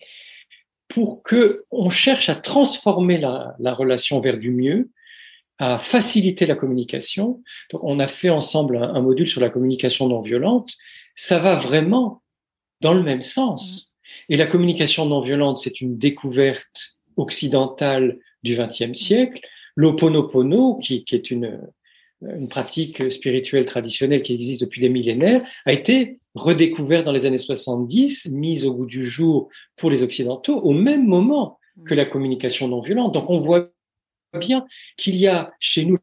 [0.88, 4.89] pour que on cherche à transformer la, la relation vers du mieux,
[5.58, 7.43] à faciliter la communication.
[7.71, 10.73] Donc, on a fait ensemble un, un module sur la communication non violente.
[11.13, 12.23] Ça va vraiment
[12.80, 13.90] dans le même sens.
[14.32, 19.41] Et la communication non violente, c'est une découverte occidentale du XXe siècle.
[19.76, 21.60] L'Oponopono, qui, qui est une
[22.50, 28.30] pratique spirituelle traditionnelle qui existe depuis des millénaires, a été redécouverte dans les années 70,
[28.32, 32.80] mise au goût du jour pour les Occidentaux, au même moment que la communication non
[32.80, 33.13] violente.
[33.13, 33.70] Donc on voit
[34.39, 34.65] bien
[34.96, 35.98] qu'il y a chez nous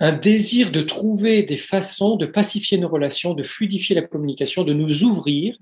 [0.00, 4.74] un désir de trouver des façons de pacifier nos relations, de fluidifier la communication, de
[4.74, 5.58] nous ouvrir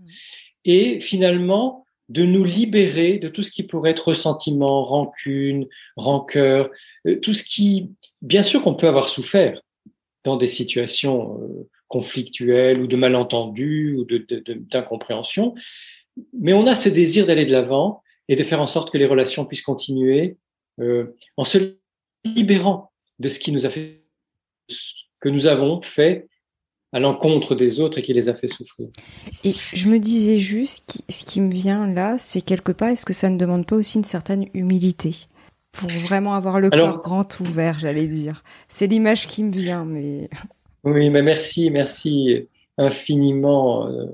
[0.67, 6.71] et finalement de nous libérer de tout ce qui pourrait être ressentiment, rancune, rancœur,
[7.07, 7.91] euh, tout ce qui,
[8.23, 9.61] bien sûr qu'on peut avoir souffert
[10.23, 15.55] dans des situations euh, conflictuelles ou de malentendus ou d'incompréhension,
[16.33, 19.07] mais on a ce désir d'aller de l'avant et de faire en sorte que les
[19.07, 20.37] relations puissent continuer
[20.81, 21.77] euh, en se
[22.25, 24.03] libérant de ce qui nous a fait,
[25.21, 26.29] que nous avons fait
[26.93, 28.89] à l'encontre des autres et qui les a fait souffrir.
[29.45, 33.13] Et je me disais juste, ce qui me vient là, c'est quelque part, est-ce que
[33.13, 35.15] ça ne demande pas aussi une certaine humilité
[35.73, 38.45] pour vraiment avoir le corps grand ouvert, j'allais dire?
[38.69, 40.31] C'est l'image qui me vient, mais.
[40.85, 44.07] Oui, mais merci, merci infiniment, euh,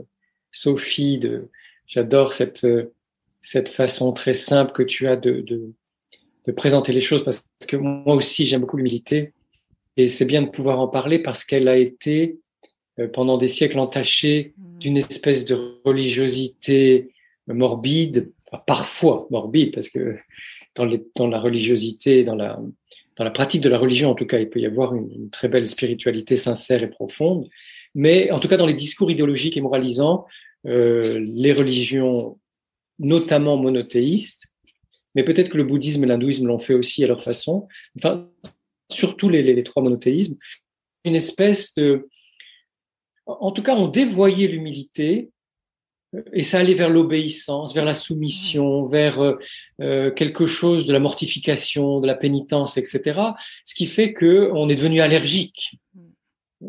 [0.51, 1.19] Sophie.
[1.19, 1.51] De,
[1.87, 2.67] j'adore cette
[3.43, 5.73] cette façon très simple que tu as de, de,
[6.47, 9.33] de présenter les choses parce que moi aussi j'aime beaucoup l'humilité
[9.97, 12.42] et c'est bien de pouvoir en parler parce qu'elle a été euh,
[13.09, 17.13] pendant des siècles entaché d'une espèce de religiosité
[17.47, 18.33] morbide,
[18.67, 20.17] parfois morbide, parce que
[20.75, 22.61] dans, les, dans la religiosité, dans la,
[23.17, 25.31] dans la pratique de la religion, en tout cas, il peut y avoir une, une,
[25.31, 27.49] très belle spiritualité sincère et profonde.
[27.95, 30.27] Mais en tout cas, dans les discours idéologiques et moralisants,
[30.67, 32.39] euh, les religions,
[32.99, 34.47] notamment monothéistes,
[35.15, 38.31] mais peut-être que le bouddhisme et l'hindouisme l'ont fait aussi à leur façon, enfin,
[38.91, 40.37] surtout les, les, les trois monothéismes,
[41.05, 42.09] une espèce de...
[43.41, 45.31] En tout cas, on dévoyait l'humilité
[46.33, 49.39] et ça allait vers l'obéissance, vers la soumission, vers euh,
[49.81, 53.21] euh, quelque chose de la mortification, de la pénitence, etc.
[53.65, 55.79] Ce qui fait que on est devenu allergique.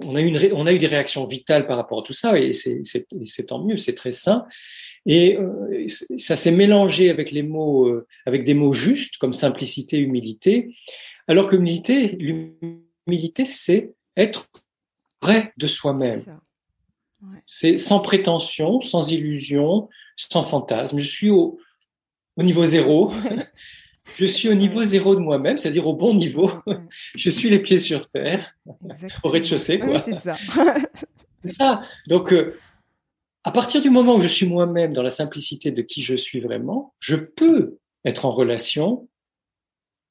[0.05, 2.39] On a, eu une, on a eu des réactions vitales par rapport à tout ça,
[2.39, 4.45] et c'est tant mieux, c'est très sain.
[5.05, 9.97] Et euh, ça s'est mélangé avec les mots, euh, avec des mots justes comme simplicité,
[9.97, 10.73] humilité,
[11.27, 14.49] alors que l'humilité, c'est être
[15.19, 16.23] près de soi-même.
[17.45, 20.99] C'est sans prétention, sans illusion, sans fantasme.
[20.99, 21.59] Je suis au,
[22.37, 23.11] au niveau zéro.
[24.17, 26.49] je suis au niveau zéro de moi-même, c'est-à-dire au bon niveau.
[27.15, 28.55] je suis les pieds sur terre,
[29.23, 29.99] au rez-de-chaussée, quoi.
[29.99, 30.35] c'est ça.
[31.43, 31.83] c'est ça.
[32.07, 32.57] Donc, euh,
[33.43, 36.39] à partir du moment où je suis moi-même dans la simplicité de qui je suis
[36.39, 39.07] vraiment, je peux être en relation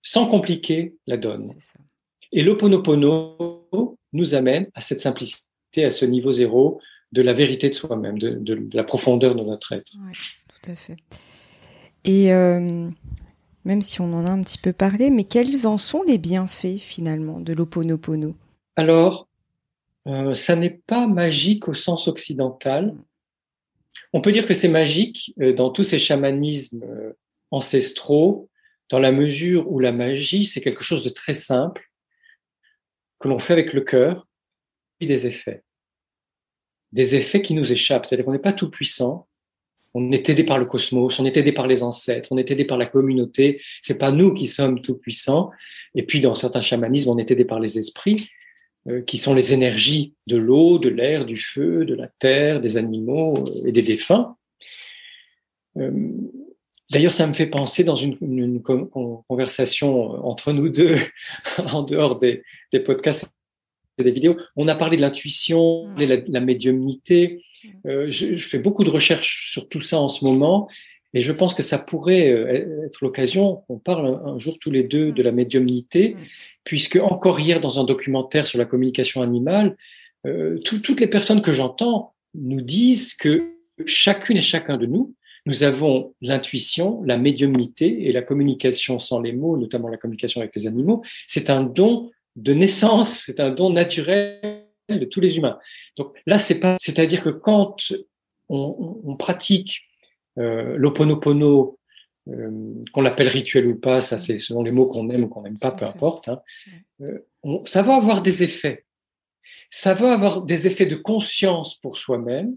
[0.03, 1.55] sans compliquer la donne.
[2.33, 3.68] Et l'Oponopono
[4.12, 5.44] nous amène à cette simplicité,
[5.85, 6.81] à ce niveau zéro
[7.12, 9.92] de la vérité de soi-même, de, de, de, la profondeur de notre être.
[9.94, 10.12] Ouais,
[10.48, 10.96] tout à fait.
[12.05, 12.88] Et euh,
[13.64, 16.79] même si on en a un petit peu parlé, mais quels en sont les bienfaits
[16.79, 18.35] finalement de l'Oponopono?
[18.77, 19.29] Alors,
[20.07, 22.94] euh, ça n'est pas magique au sens occidental.
[24.14, 26.85] On peut dire que c'est magique euh, dans tous ces chamanismes
[27.51, 28.48] ancestraux,
[28.88, 31.90] dans la mesure où la magie, c'est quelque chose de très simple,
[33.20, 34.27] que l'on fait avec le cœur,
[35.01, 35.62] et des effets
[36.92, 38.07] des effets qui nous échappent.
[38.07, 39.26] C'est-à-dire qu'on n'est pas tout puissant.
[39.94, 42.64] On est aidé par le cosmos, on est aidé par les ancêtres, on est aidé
[42.64, 43.61] par la communauté.
[43.83, 45.50] C'est pas nous qui sommes tout puissants.
[45.94, 48.31] Et puis, dans certains chamanismes, on est aidé par les esprits,
[48.88, 52.78] euh, qui sont les énergies de l'eau, de l'air, du feu, de la terre, des
[52.78, 54.37] animaux euh, et des défunts.
[55.76, 55.90] Euh,
[56.90, 58.18] D'ailleurs, ça me fait penser dans une,
[58.62, 60.98] conversation entre nous deux,
[61.72, 62.42] en dehors des
[62.85, 63.33] podcasts
[63.98, 64.37] des vidéos.
[64.57, 67.44] On a parlé de l'intuition, de la, la, médiumnité.
[67.87, 70.68] Euh, je, je, fais beaucoup de recherches sur tout ça en ce moment.
[71.14, 74.83] Et je pense que ça pourrait euh, être l'occasion qu'on parle un, jour tous les
[74.83, 76.16] deux de la médiumnité,
[76.64, 79.76] puisque encore hier dans un documentaire sur la communication animale,
[80.26, 83.50] euh, tout, toutes les personnes que j'entends nous disent que
[83.85, 89.33] chacune et chacun de nous, nous avons l'intuition, la médiumnité et la communication sans les
[89.33, 91.02] mots, notamment la communication avec les animaux.
[91.26, 95.59] C'est un don de naissance, c'est un don naturel de tous les humains.
[95.97, 97.77] Donc là, c'est pas, c'est-à-dire que quand
[98.49, 99.83] on, on pratique
[100.38, 101.79] euh, l'oponopono,
[102.29, 105.42] euh, qu'on l'appelle rituel ou pas, ça c'est selon les mots qu'on aime ou qu'on
[105.42, 106.29] n'aime pas, peu importe.
[106.29, 106.40] Hein,
[107.01, 108.87] euh, on, ça va avoir des effets.
[109.71, 112.57] Ça va avoir des effets de conscience pour soi-même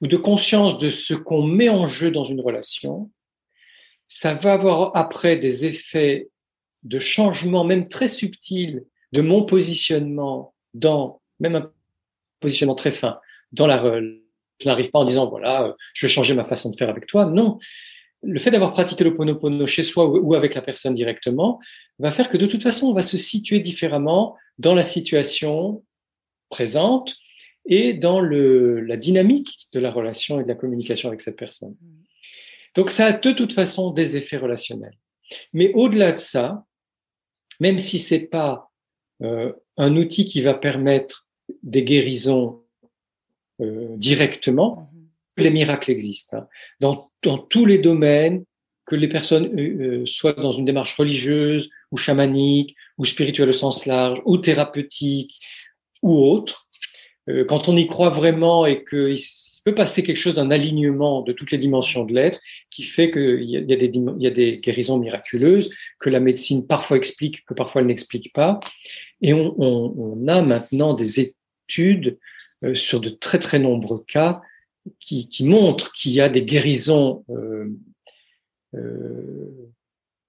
[0.00, 3.10] ou de conscience de ce qu'on met en jeu dans une relation.
[4.06, 6.30] Ça va avoir après des effets
[6.88, 11.70] de changement, même très subtil, de mon positionnement dans, même un
[12.40, 13.18] positionnement très fin,
[13.52, 14.22] dans la relation.
[14.60, 17.26] Je n'arrive pas en disant, voilà, je vais changer ma façon de faire avec toi.
[17.26, 17.58] Non.
[18.24, 21.60] Le fait d'avoir pratiqué le ponopono chez soi ou avec la personne directement
[22.00, 25.84] va faire que de toute façon, on va se situer différemment dans la situation
[26.48, 27.18] présente
[27.66, 31.76] et dans le, la dynamique de la relation et de la communication avec cette personne.
[32.74, 34.98] Donc ça a de toute façon des effets relationnels.
[35.52, 36.64] Mais au-delà de ça,
[37.60, 38.70] même si c'est pas
[39.22, 41.26] euh, un outil qui va permettre
[41.62, 42.62] des guérisons
[43.60, 45.44] euh, directement, mhm.
[45.44, 46.38] les miracles existent.
[46.38, 46.48] Hein.
[46.80, 48.44] Dans, dans, tous les domaines,
[48.86, 53.84] que les personnes euh, soient dans une démarche religieuse ou chamanique ou spirituelle au sens
[53.84, 55.34] large ou thérapeutique
[56.02, 56.68] ou autre,
[57.48, 59.18] quand on y croit vraiment et qu'il
[59.68, 63.44] peut passer quelque chose d'un alignement de toutes les dimensions de l'être qui fait qu'il
[63.44, 68.60] y, a des, guérisons miraculeuses que la médecine parfois explique, que parfois elle n'explique pas.
[69.20, 72.18] Et on, a maintenant des études
[72.64, 74.40] euh, sur de très très nombreux cas
[75.00, 77.66] qui, montrent qu'il y a des guérisons euh,
[78.74, 79.70] euh,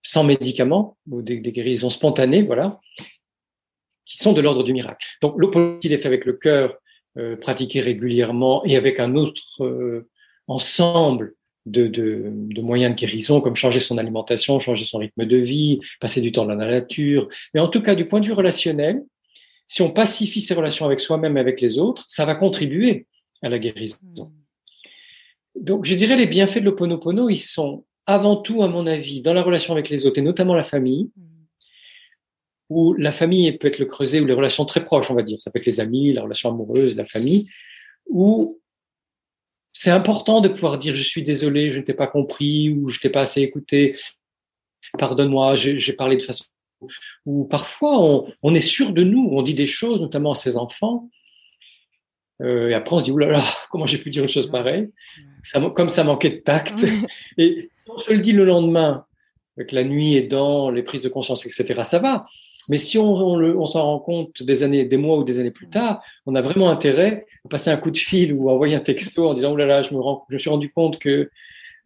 [0.03, 2.81] sans médicaments ou des, des, guérisons spontanées, voilà,
[4.03, 5.05] qui sont de l'ordre du miracle.
[5.21, 6.77] Donc l'opposé est fait avec le cœur
[7.19, 10.07] euh, pratiquer régulièrement et avec un autre euh,
[10.47, 11.33] ensemble
[11.65, 15.81] de, de, de, moyens de guérison, comme changer son alimentation, changer son rythme de vie,
[15.99, 17.27] passer du temps dans la nature.
[17.53, 19.01] Mais en tout cas, du point de vue relationnel,
[19.67, 23.05] si on pacifie ses relations avec soi-même et avec les autres, ça va contribuer
[23.41, 23.97] à la guérison.
[24.01, 24.29] Hmm.
[25.55, 29.33] Donc, je dirais les bienfaits de l'Oponopono, ils sont avant tout, à mon avis, dans
[29.33, 31.28] la relation avec les autres, et notamment la famille, hmm.
[32.69, 35.39] Où la famille peut être le creuset, ou les relations très proches, on va dire.
[35.39, 37.49] Ça peut être les amis, la relation amoureuse, la famille,
[38.07, 38.59] où
[39.73, 42.99] c'est important de pouvoir dire je suis désolé, je ne t'ai pas compris, ou je
[42.99, 43.95] t'ai pas assez écouté,
[44.97, 46.45] pardonne-moi, j'ai parlé de façon
[47.25, 51.09] où parfois on, est sûr de nous, on dit des choses, notamment à ses enfants,
[52.41, 54.89] euh, et après on se dit oulala, comment j'ai pu dire une chose pareille?
[55.43, 56.85] Ça, Comme ça manquait de tact.
[57.37, 59.05] Et si on se le dit le lendemain,
[59.57, 62.23] avec la nuit aidant, les prises de conscience, etc., ça va.
[62.69, 65.69] Mais si on, on s'en rend compte des années, des mois ou des années plus
[65.69, 68.79] tard, on a vraiment intérêt à passer un coup de fil ou à envoyer un
[68.79, 71.29] texto en disant je me, rends, je me suis rendu compte que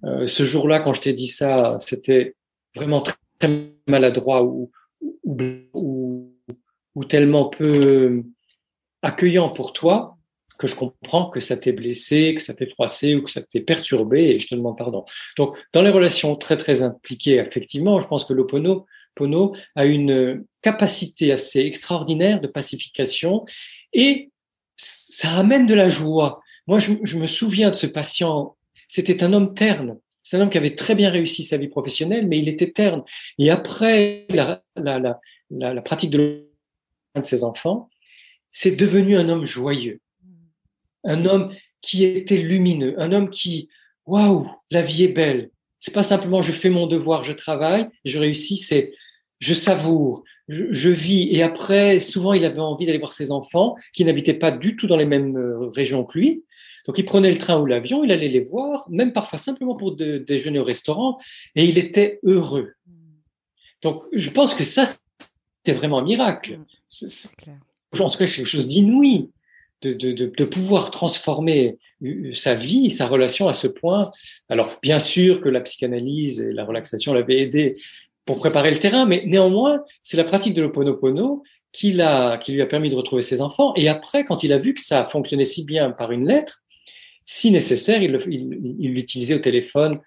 [0.04, 2.36] euh, ce jour-là, quand je t'ai dit ça, c'était
[2.76, 3.50] vraiment très, très
[3.88, 4.72] maladroit ou,
[5.24, 6.30] ou,
[6.96, 8.24] ou, tellement peu
[9.02, 10.18] accueillant pour toi
[10.58, 13.62] que je comprends que ça t'ait blessé, que ça t'ait froissé ou que ça t'ait
[13.62, 15.04] perturbé et je te demande pardon.
[15.38, 20.46] Donc, dans les relations très, très impliquées, effectivement, je pense que l'Opono Pono a une
[20.62, 23.46] capacité assez extraordinaire de pacification
[23.94, 24.32] et
[24.76, 26.42] ça amène de la joie.
[26.68, 28.56] Moi, je, me souviens de ce patient.
[28.88, 30.00] C'était un homme terne.
[30.24, 33.04] C'est un homme qui avait très bien réussi sa vie professionnelle, mais il était terne.
[33.38, 36.54] Et après la pratique de
[37.22, 37.90] de ses enfants,
[38.52, 40.02] c'est devenu un homme joyeux,
[41.04, 43.70] un homme qui était lumineux, un homme qui,
[44.06, 45.50] waouh, la vie est belle.
[45.80, 48.94] C'est pas simplement je fais mon devoir, je travaille, je réussis, c'est
[49.44, 51.28] je savoure, je, je, vis.
[51.32, 54.88] Et après, souvent, il avait envie d'aller voir ses enfants qui n'habitaient pas du tout
[54.88, 56.44] dans les mêmes euh, régions que lui.
[56.86, 59.96] Donc il prenait le train ou l'avion, il allait les voir, même parfois simplement pour
[59.96, 61.18] déjeuner au restaurant,
[61.56, 62.72] et il était heureux.
[63.82, 66.60] Donc je pense que ça, c'était vraiment un miracle.
[66.90, 67.32] C'est
[67.98, 69.30] En tout cas, c'est quelque chose d'inouï
[69.82, 74.10] de, de, de, pouvoir transformer euh, euh, sa vie, sa relation à ce point.
[74.50, 77.74] Alors bien sûr que la psychanalyse et la relaxation l'avaient aidé
[78.26, 81.98] pour préparer le terrain, mais néanmoins, c'est la pratique de l'Oponopono qui,
[82.42, 83.74] qui lui a permis de retrouver ses enfants.
[83.76, 86.64] Et après, quand il a vu que ça fonctionnait si bien par une lettre,
[87.26, 90.00] si nécessaire, il l'utilisait au téléphone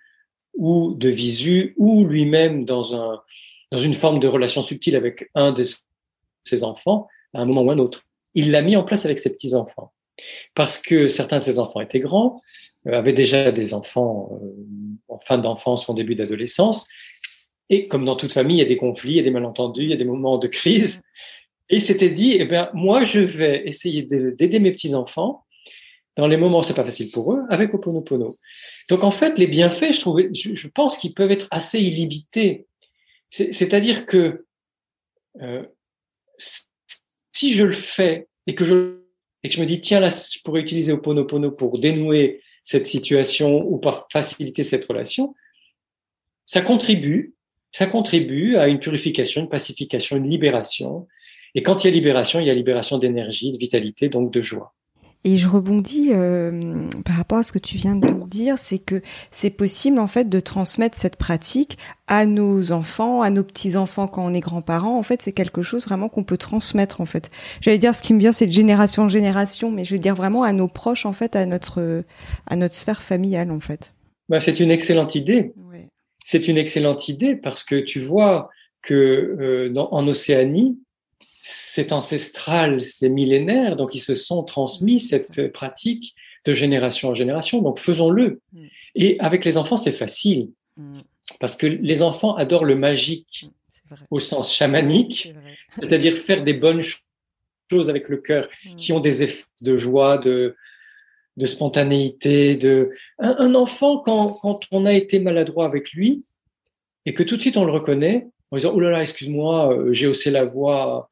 [0.55, 3.21] ou de visu ou lui-même dans,
[3.71, 5.65] dans une forme de relation subtile avec un de
[6.45, 8.05] ses enfants à un moment ou un autre.
[8.35, 9.93] Il l'a mis en place avec ses petits-enfants.
[10.55, 12.41] Parce que certains de ses enfants étaient grands,
[12.87, 14.49] euh, avaient déjà des enfants euh,
[15.09, 16.89] en fin d'enfance ou en début d'adolescence.
[17.71, 19.83] Et comme dans toute famille, il y a des conflits, il y a des malentendus,
[19.83, 21.03] il y a des moments de crise.
[21.69, 25.45] Et il s'était dit, eh bien, moi, je vais essayer d'aider mes petits-enfants
[26.17, 28.35] dans les moments où c'est pas facile pour eux, avec Oponopono.
[28.89, 32.67] Donc en fait, les bienfaits, je trouve, je, pense qu'ils peuvent être assez illimités.
[33.29, 34.47] C'est-à-dire que
[35.43, 35.65] euh,
[36.39, 39.01] si je le fais et que je
[39.43, 43.63] et que je me dis tiens là, je pourrais utiliser Oponopono pour dénouer cette situation
[43.65, 45.35] ou pour faciliter cette relation,
[46.47, 47.36] ça contribue,
[47.77, 51.07] ça contribue à une purification, une pacification, une libération.
[51.55, 54.41] Et quand il y a libération, il y a libération d'énergie, de vitalité, donc de
[54.41, 54.73] joie.
[55.25, 59.03] Et je rebondis euh, par rapport à ce que tu viens de dire, c'est que
[59.31, 64.09] c'est possible en fait de transmettre cette pratique à nos enfants, à nos petits enfants
[64.09, 64.99] quand on est grands-parents.
[64.99, 67.31] En fait, c'est quelque chose vraiment qu'on peut transmettre en fait.
[67.61, 70.15] J'allais dire ce qui me vient, c'est de génération en génération, mais je veux dire
[70.15, 72.05] vraiment à nos proches en fait, à notre
[72.47, 73.93] à notre sphère familiale en fait.
[74.29, 75.53] Bah, c'est une excellente idée.
[76.29, 78.51] C'est une excellente idée parce que tu vois
[78.83, 80.77] que euh, dans, en Océanie,
[81.41, 87.63] c'est ancestral, c'est millénaire, donc ils se sont transmis cette pratique de génération en génération.
[87.63, 88.41] Donc faisons-le.
[88.53, 88.65] Mm.
[88.97, 90.99] Et avec les enfants, c'est facile, mm.
[91.39, 93.47] parce que les enfants adorent le magique
[93.89, 95.33] mm, au sens chamanique,
[95.79, 96.83] c'est-à-dire faire des bonnes
[97.71, 100.57] choses avec le cœur, qui ont des effets de joie, de,
[101.37, 106.25] de spontanéité, de un, enfant quand, quand on a été maladroit avec lui
[107.05, 109.93] et que tout de suite on le reconnaît en disant oh là là excuse-moi euh,
[109.93, 111.09] j'ai haussé la voix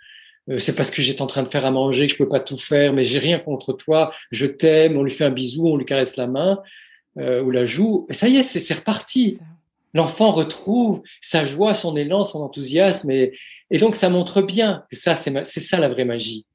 [0.51, 2.41] euh, c'est parce que j'étais en train de faire à manger que je peux pas
[2.41, 5.77] tout faire, mais j'ai rien contre toi, je t'aime, on lui fait un bisou, on
[5.77, 6.61] lui caresse la main
[7.19, 9.39] euh, ou la joue, et ça y est, c'est reparti.
[9.95, 13.33] L'enfant retrouve sa joie, son élan, son enthousiasme, et,
[13.71, 16.47] et donc ça montre bien que ça, c'est ça la vraie magie.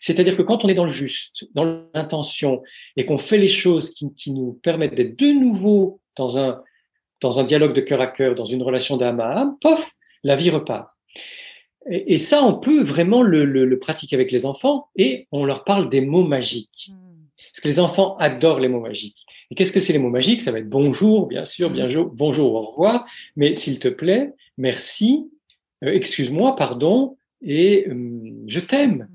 [0.00, 2.62] C'est-à-dire que quand on est dans le juste, dans l'intention,
[2.96, 6.62] et qu'on fait les choses qui, qui nous permettent d'être de nouveau dans un,
[7.20, 9.92] dans un dialogue de cœur à cœur, dans une relation d'âme à âme, pof,
[10.24, 10.88] la vie repart.
[11.90, 16.02] Et, ça, on peut vraiment le, pratiquer avec les enfants et on leur parle des
[16.02, 16.90] mots magiques.
[16.90, 17.24] Hmm.
[17.50, 19.24] Parce que les enfants adorent les mots magiques.
[19.50, 20.42] Et qu'est-ce que c'est les mots magiques?
[20.42, 22.10] Ça va être bonjour, bien sûr, bien hmm.
[22.12, 25.30] bonjour, au revoir, mais s'il te plaît, merci,
[25.82, 29.08] euh, excuse-moi, pardon, et euh, je t'aime.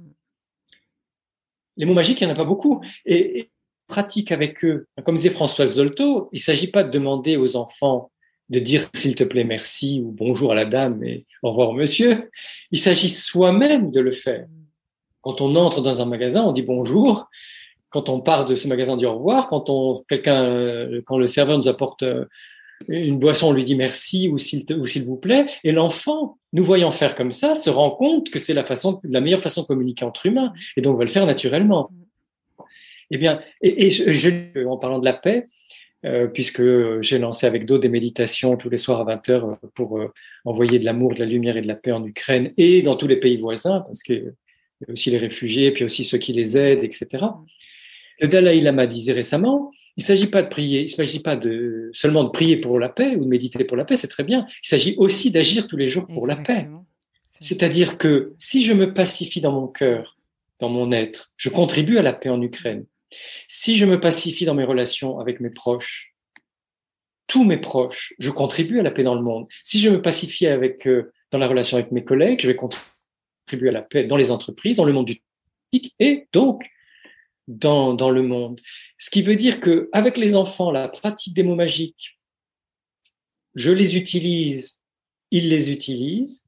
[1.78, 2.82] Les mots magiques, il n'y en a pas beaucoup.
[3.06, 3.50] Et,
[3.88, 4.88] pratique avec eux.
[5.06, 8.12] Comme disait François Zolto, il ne s'agit pas de demander aux enfants
[8.50, 11.74] de dire s'il te plaît merci ou bonjour à la dame et au revoir au
[11.74, 12.30] monsieur.
[12.72, 14.48] Il s'agit soi-même de le faire.
[15.22, 17.30] Quand on entre dans un magasin, on dit bonjour.
[17.90, 19.48] Quand on part de ce magasin, on dit au revoir.
[19.48, 22.26] Quand on, quelqu'un, euh, quand le serveur nous apporte euh,
[22.88, 25.46] une boisson, on lui dit merci ou s'il, ou s'il vous plaît.
[25.64, 29.22] Et l'enfant, nous voyant faire comme ça, se rend compte que c'est la façon, la
[29.22, 30.54] meilleure façon de communiquer entre humains.
[30.78, 31.90] Et donc, on va le faire naturellement.
[33.12, 35.46] Eh bien, je, en parlant de la paix,
[36.06, 36.62] euh, puisque
[37.02, 40.12] j'ai lancé avec d'autres des méditations tous les soirs à 20 heures pour euh,
[40.44, 43.08] envoyer de l'amour, de la lumière et de la paix en Ukraine et dans tous
[43.08, 44.34] les pays voisins, parce qu'il
[44.86, 47.08] y aussi les réfugiés, puis aussi ceux qui les aident, etc.
[48.20, 51.36] Le Dalai Lama disait récemment, il ne s'agit pas de prier, il ne s'agit pas
[51.36, 54.24] de seulement de prier pour la paix ou de méditer pour la paix, c'est très
[54.24, 54.46] bien.
[54.64, 56.68] Il s'agit aussi d'agir tous les jours pour la paix.
[57.40, 60.18] C'est-à-dire que si je me pacifie dans mon cœur,
[60.60, 62.86] dans mon être, je contribue à la paix en Ukraine.
[63.48, 66.14] Si je me pacifie dans mes relations avec mes proches,
[67.28, 69.48] tous mes proches, je contribue à la paix dans le monde.
[69.64, 73.70] Si je me pacifie avec, euh, dans la relation avec mes collègues, je vais contribuer
[73.70, 75.22] à la paix dans les entreprises, dans le monde du
[76.00, 76.70] et donc
[77.48, 78.62] dans, dans le monde.
[78.98, 82.18] Ce qui veut dire que avec les enfants, la pratique des mots magiques,
[83.56, 84.80] je les utilise,
[85.32, 86.46] ils les utilisent,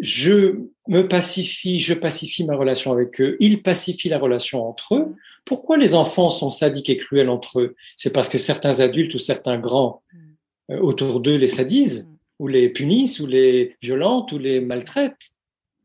[0.00, 5.16] je me pacifie, je pacifie ma relation avec eux, ils pacifient la relation entre eux.
[5.44, 7.74] Pourquoi les enfants sont sadiques et cruels entre eux?
[7.96, 10.02] C'est parce que certains adultes ou certains grands
[10.70, 12.06] euh, autour d'eux les sadisent,
[12.38, 15.30] ou les punissent, ou les violentent, ou les maltraitent.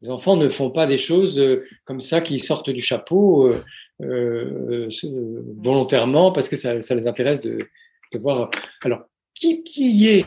[0.03, 3.51] Les enfants ne font pas des choses euh, comme ça qui sortent du chapeau
[4.01, 4.89] euh,
[5.57, 7.67] volontairement parce que ça, les intéresse de,
[8.15, 8.51] voir.
[8.81, 10.25] Alors, qu'il y ait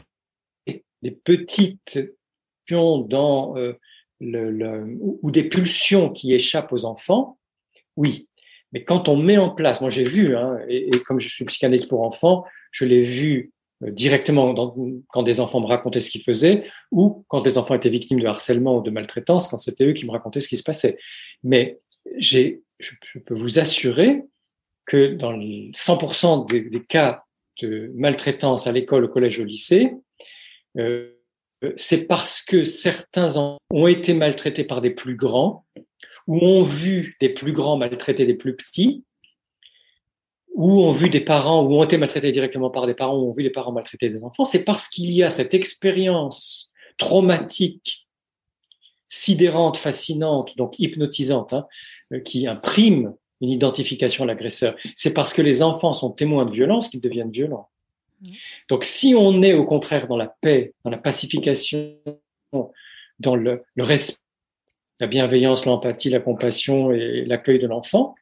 [1.03, 2.01] des petites
[2.69, 3.75] dans euh,
[4.21, 7.39] le, ou des pulsions qui échappent aux enfants,
[7.97, 8.29] oui.
[8.73, 11.89] Mais quand on met en place, moi j'ai vu, hein, et, comme je suis psychanalyste
[11.89, 13.53] pour enfants, je l'ai vu
[13.85, 14.55] euh, directement
[15.09, 18.27] quand des enfants me racontaient ce qu'ils faisaient, ou quand des enfants étaient victimes de
[18.27, 20.99] harcèlement ou de maltraitance, quand c'était eux qui me racontaient ce qui se passait.
[21.43, 21.79] Mais
[22.19, 22.55] je,
[23.25, 24.23] peux vous assurer
[24.87, 27.25] que dans 100% des, des, cas
[27.61, 29.93] de maltraitance à l'école, au collège, au lycée,
[30.79, 31.11] euh,
[31.77, 35.67] c'est parce que certains ont été maltraités par des plus grands,
[36.27, 39.05] ou ont vu des plus grands maltraiter des plus petits,
[40.57, 43.31] ou ont vu des parents, ou ont été maltraités directement par des parents, ou ont
[43.31, 48.09] vu des parents maltraiter des enfants, c'est parce qu'il y a cette expérience traumatique,
[49.07, 51.67] sidérante, fascinante, donc hypnotisante, hein,
[52.15, 54.75] euh, qui imprime une identification à l'agresseur.
[54.97, 57.69] C'est parce que les enfants sont témoins de violence qu'ils deviennent violents.
[58.23, 58.29] Mmh.
[58.71, 61.99] Donc si on est au contraire dans la paix, dans la pacification,
[63.21, 64.23] dans le, respect,
[65.01, 68.15] la bienveillance, l'empathie, la compassion et l'accueil de l'enfant,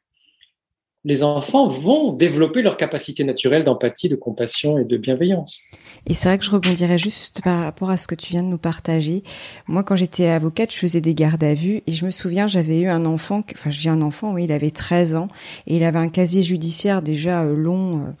[1.05, 5.61] les enfants vont développer leur capacité naturelle d'empathie, de compassion et de bienveillance.
[6.07, 8.47] Et c'est vrai que je rebondirais juste par rapport à ce que tu viens de
[8.47, 9.23] nous partager.
[9.67, 12.79] Moi, quand j'étais avocate, je faisais des gardes à vue et je me souviens, j'avais
[12.79, 15.27] eu un enfant, enfin, j'ai un enfant, oui, il avait 13 ans
[15.67, 17.99] et il avait un casier judiciaire déjà euh, long.
[17.99, 18.11] Euh,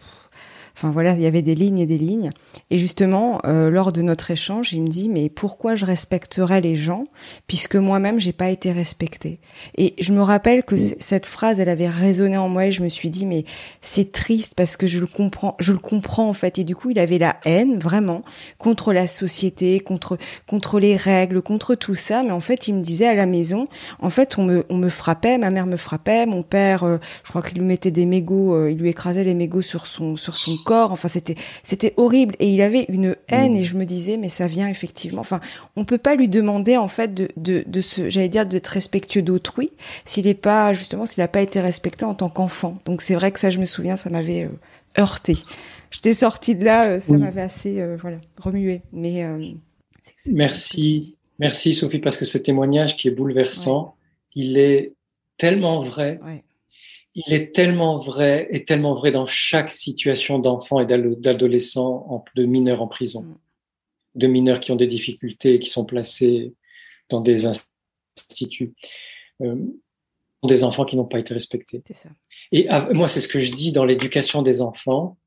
[0.75, 2.31] Enfin voilà, il y avait des lignes et des lignes.
[2.69, 6.75] Et justement, euh, lors de notre échange, il me dit mais pourquoi je respecterais les
[6.75, 7.05] gens
[7.47, 9.39] puisque moi-même j'ai pas été respectée?
[9.77, 12.89] Et je me rappelle que cette phrase, elle avait résonné en moi et je me
[12.89, 13.45] suis dit mais
[13.81, 16.59] c'est triste parce que je le comprends, je le comprends en fait.
[16.59, 18.23] Et du coup, il avait la haine vraiment
[18.57, 20.17] contre la société, contre
[20.47, 22.23] contre les règles, contre tout ça.
[22.23, 23.67] Mais en fait, il me disait à la maison,
[24.01, 27.29] en fait, on me on me frappait, ma mère me frappait, mon père, euh, je
[27.29, 30.35] crois qu'il lui mettait des mégots, euh, il lui écrasait les mégots sur son sur
[30.35, 30.91] son corps.
[30.91, 32.35] Enfin, c'était c'était horrible.
[32.39, 33.55] Et il avait une haine.
[33.55, 35.21] Et je me disais, mais ça vient effectivement.
[35.21, 35.39] Enfin,
[35.77, 39.21] on peut pas lui demander en fait de de, de ce, j'allais dire, d'être respectueux
[39.21, 39.69] d'autrui
[40.03, 42.73] s'il est pas justement s'il a pas été respecté en tant qu'enfant.
[42.85, 45.37] Donc c'est vrai que ça, je me souviens, ça m'avait euh, heurté.
[45.91, 48.81] J'étais sortie de là, euh, ça m'avait assez euh, voilà remué.
[48.91, 49.23] Mais
[50.27, 53.95] merci, merci Sophie, parce que ce témoignage qui est bouleversant,
[54.33, 54.93] il est
[55.37, 56.19] tellement vrai.
[56.25, 56.44] Ouais
[57.15, 62.81] il est tellement vrai et tellement vrai dans chaque situation d'enfant et d'adolescent, de mineurs
[62.81, 63.37] en prison, mm.
[64.15, 66.53] de mineurs qui ont des difficultés et qui sont placés
[67.09, 68.73] dans des instituts,
[69.41, 69.55] euh,
[70.43, 71.81] des enfants qui n'ont pas été respectés.
[72.51, 75.17] Et moi, c'est ce que je dis dans l'éducation des enfants,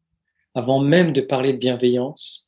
[0.54, 2.46] avant même de parler de bienveillance,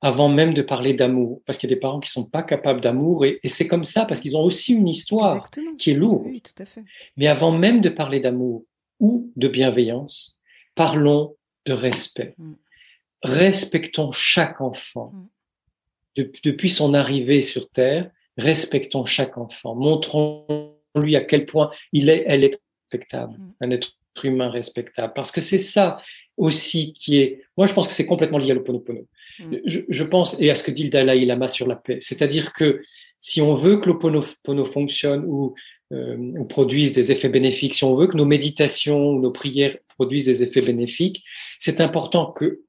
[0.00, 2.80] avant même de parler d'amour, parce qu'il y a des parents qui sont pas capables
[2.80, 6.24] d'amour, et, c'est comme ça, parce qu'ils ont aussi une histoire qui est lourde.
[6.26, 6.82] Oui, tout à fait.
[7.16, 8.64] Mais avant même de parler d'amour,
[9.00, 10.36] ou de bienveillance,
[10.74, 11.36] parlons
[11.66, 12.34] de respect.
[12.38, 12.52] Mm.
[13.22, 15.12] Respectons chaque enfant.
[16.16, 16.22] Mm.
[16.44, 19.74] depuis son arrivée sur Terre, respectons chaque enfant.
[19.74, 23.54] Montrons-lui à quel point il est, elle est respectable, mm.
[23.60, 23.92] un être
[24.24, 25.12] humain respectable.
[25.14, 26.00] Parce que c'est ça
[26.36, 27.44] aussi qui est.
[27.56, 29.06] Moi, je pense que c'est complètement lié à l'Oponopono.
[29.66, 32.52] Je, je, pense, et à ce que dit le Dalai Lama sur la paix, c'est-à-dire
[32.52, 32.80] que
[33.20, 35.54] si on veut que l'Oponopono fonctionne ou,
[35.92, 40.26] euh, ou produise des effets bénéfiques, si on veut que nos méditations, nos prières produisent
[40.26, 41.24] des effets bénéfiques,
[41.58, 42.62] c'est important que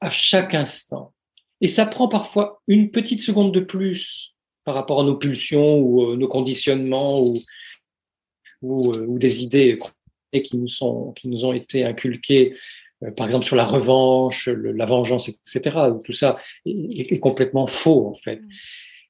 [0.00, 1.14] à chaque instant,
[1.62, 4.34] et ça prend parfois une petite seconde de plus
[4.64, 7.38] par rapport à nos pulsions ou euh, nos conditionnements ou,
[8.62, 9.78] ou, euh, ou, des idées
[10.32, 12.56] qui nous, sont, qui nous ont été inculquées,
[13.02, 15.78] euh, par exemple sur la revanche, la vengeance, etc.
[16.04, 16.36] Tout ça
[16.66, 18.36] est, est, complètement faux en fait.
[18.36, 18.48] Mm.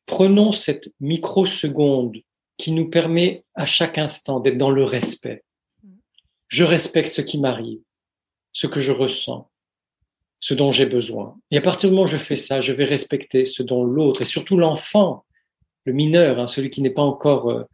[0.06, 2.18] Prenons cette microseconde
[2.62, 5.42] qui nous permet à chaque instant d'être dans le respect.
[6.46, 7.80] Je respecte ce qui m'arrive,
[8.52, 9.50] ce que je ressens,
[10.38, 11.36] ce dont j'ai besoin.
[11.50, 14.22] Et à partir du moment où je fais ça, je vais respecter ce dont l'autre,
[14.22, 15.24] et surtout l'enfant,
[15.86, 17.64] le mineur, hein, celui qui n'est pas encore euh,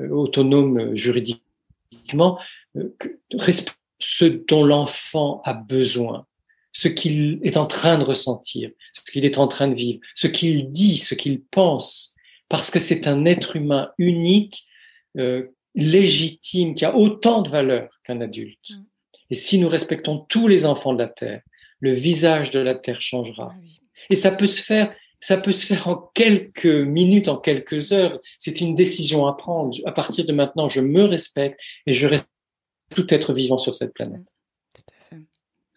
[0.00, 2.36] euh autonome euh, juridiquement,
[2.76, 2.92] euh,
[4.00, 6.26] ce dont l'enfant a besoin,
[6.72, 10.26] ce qu'il est en train de ressentir, ce qu'il est en train de vivre, ce
[10.26, 12.16] qu'il dit, ce qu'il pense,
[12.52, 14.66] parce que c'est un être humain unique,
[15.16, 18.68] euh, légitime, qui a autant de valeur qu'un adulte.
[18.68, 18.84] Mm.
[19.30, 21.40] Et si nous respectons tous les enfants de la Terre,
[21.80, 23.54] le visage de la terre changera.
[23.54, 23.60] Ah
[24.10, 28.20] Et ça peut se faire, ça peut se faire en quelques minutes, en quelques heures.
[28.38, 29.74] C'est une décision à prendre.
[29.86, 32.30] À partir de maintenant, je me respecte et je respecte
[32.94, 34.28] tout être vivant sur cette planète.
[34.74, 35.22] Tout à fait.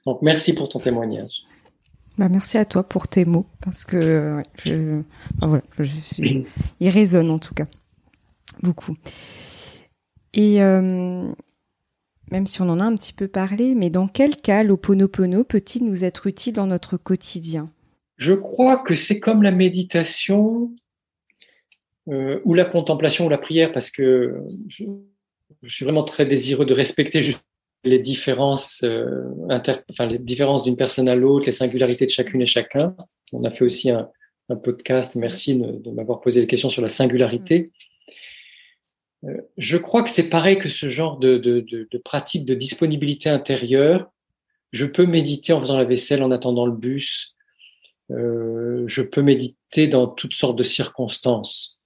[0.05, 1.41] Donc, merci pour ton témoignage.
[2.17, 5.01] Bah, merci à toi pour tes mots parce que je,
[5.41, 6.45] voilà, je suis,
[6.79, 7.67] il résonne en tout cas
[8.61, 8.95] beaucoup.
[10.33, 11.31] Et euh,
[12.31, 15.85] même si on en a un petit peu parlé, mais dans quel cas l'Oponopono peut-il
[15.85, 17.69] nous être utile dans notre quotidien?
[18.17, 20.73] Je crois que c'est comme la méditation
[22.07, 24.85] euh, ou la contemplation ou la prière, parce que je,
[25.61, 27.21] je suis vraiment très désireux de respecter
[27.85, 29.23] les différences, euh,
[29.99, 32.95] les différences d'une personne à l'autre, les singularités de chacune et chacun.
[33.31, 34.09] On a fait aussi un,
[34.63, 35.15] podcast.
[35.15, 37.71] Merci de, m'avoir posé des questions sur la singularité.
[39.23, 43.29] Euh, je crois que c'est pareil que ce genre de, de, de, pratique de disponibilité
[43.29, 44.11] intérieure.
[44.71, 47.35] Je peux méditer en faisant la vaisselle, en attendant le bus.
[48.11, 51.79] Euh, je peux méditer dans toutes sortes de circonstances.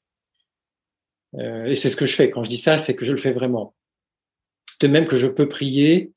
[1.38, 2.32] Et c'est ce que je fais.
[2.32, 3.76] Quand je dis ça, c'est que je le fais vraiment.
[4.80, 6.12] De même que je peux prier.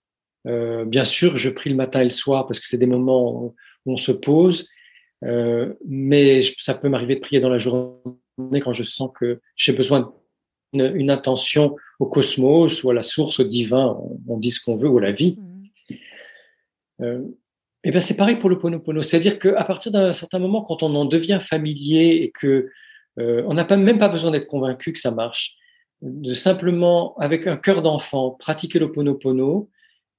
[0.47, 3.45] Euh, bien sûr, je prie le matin et le soir parce que c'est des moments
[3.45, 3.55] où
[3.87, 4.69] on se pose.
[5.25, 9.73] Euh, mais ça peut m'arriver de prier dans la journée quand je sens que j'ai
[9.73, 10.13] besoin
[10.73, 13.97] une, une, intention au cosmos ou à la source, au divin,
[14.27, 15.39] on, dit ce qu'on veut, ou à la vie.
[15.39, 15.95] Mmh.
[17.03, 17.23] Euh,
[17.85, 20.95] et ben c'est pareil pour le Ponopono, c'est-à-dire qu'à partir d'un certain moment, quand on
[20.95, 22.69] en devient familier et que
[23.19, 25.57] on n'a pas, même pas besoin d'être convaincu que ça marche,
[26.03, 29.71] de simplement avec un cœur d'enfant pratiquer le Ponopono,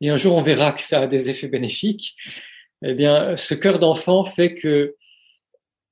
[0.02, 2.16] et un jour on verra que ça a des effets bénéfiques.
[2.86, 4.96] Eh bien, ce cœur d'enfant fait que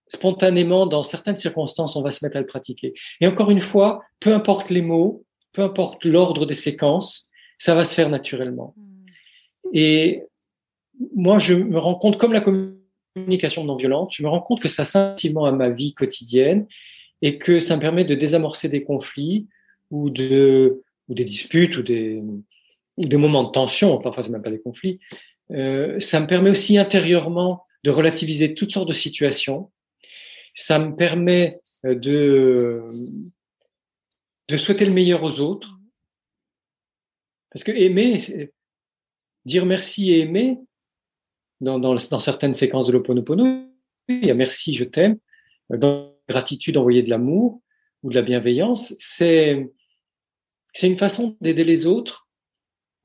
[0.07, 2.93] spontanément, dans certaines circonstances, on va se mettre à le pratiquer.
[3.21, 5.23] Et encore une fois, peu importe les mots,
[5.53, 8.73] peu importe l'ordre des séquences, ça va se faire naturellement.
[8.75, 9.05] Hmm.
[9.73, 10.23] Et
[11.15, 14.67] moi, je me rends compte, comme la communication non violente, je me rends compte que
[14.67, 16.67] ça s'intimement à ma vie quotidienne
[17.21, 19.47] et que ça me permet de désamorcer des conflits
[19.91, 22.23] ou de ou des disputes ou des
[22.97, 23.99] ou des moments de tension.
[23.99, 24.99] Parfois, c'est même pas des conflits.
[25.51, 29.69] Euh, ça me permet aussi intérieurement de relativiser toutes sortes de situations
[30.53, 32.89] ça me permet euh, de,
[34.47, 35.77] de souhaiter le meilleur aux autres.
[37.51, 38.17] Parce que aimer,
[39.45, 40.59] dire merci et aimer,
[41.59, 43.67] dans, dans, dans certaines séquences de l'Oponopono,
[44.07, 45.17] il y a merci, je t'aime,
[46.27, 47.61] gratitude, envoyer de l'amour
[48.03, 49.69] ou de la bienveillance, c'est
[50.74, 52.28] c'est une façon d'aider les autres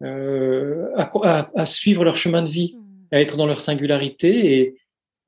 [0.03, 2.77] euh, à, à, à, suivre leur chemin de vie,
[3.13, 4.77] à être dans leur singularité et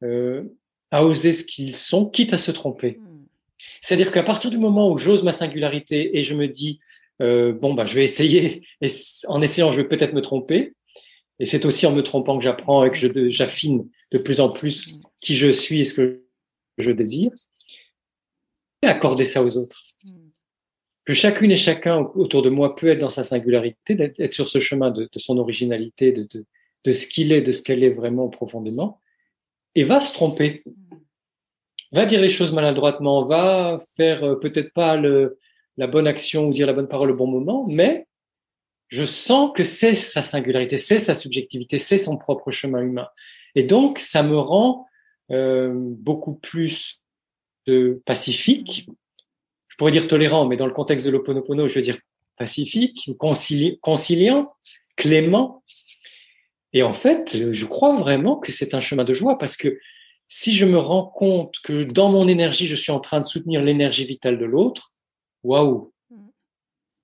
[0.03, 0.45] euh,
[0.91, 2.99] à oser ce qu'ils sont, quitte à se tromper.
[3.01, 3.25] Hmm.
[3.81, 6.81] C'est-à-dire qu'à partir du moment où j'ose ma singularité et je me dis
[7.21, 8.89] euh, bon bah je vais essayer et
[9.27, 10.75] en essayant je vais peut-être me tromper
[11.41, 14.93] et c'est aussi en me trompant que j'apprends et que j'affine de plus en plus
[14.93, 15.01] hmm.
[15.21, 16.23] qui je suis et ce que
[16.79, 17.31] je désire
[18.83, 19.83] et accorder ça aux autres.
[21.09, 24.61] Que chacune et chacun autour de moi peut être dans sa singularité, d'être sur ce
[24.61, 29.01] chemin de, son originalité, de, ce qu'il est, de ce qu'elle est vraiment profondément,
[29.75, 30.65] et va se tromper,
[31.93, 36.67] va dire les choses maladroitement, va faire euh, peut-être pas la bonne action ou dire
[36.67, 38.07] la bonne parole au bon moment, mais
[38.89, 43.09] je sens que c'est sa singularité, c'est sa subjectivité, c'est son propre chemin humain.
[43.55, 44.87] Et donc, ça me rend
[45.31, 47.01] euh, beaucoup plus
[47.69, 48.91] euh, pacifique.
[49.79, 51.99] Je pourrais dire tolérant, mais dans le contexte de l'Oponopono, je veux dire
[52.37, 54.53] pacifique, concili conciliant,
[54.97, 55.63] clément.
[56.73, 59.79] Et en fait, je crois vraiment que c'est un chemin de joie parce que
[60.27, 63.63] si je me rends compte que dans mon énergie, je suis en train de soutenir
[63.63, 64.93] l'énergie vitale de l'autre,
[65.45, 65.93] waouh!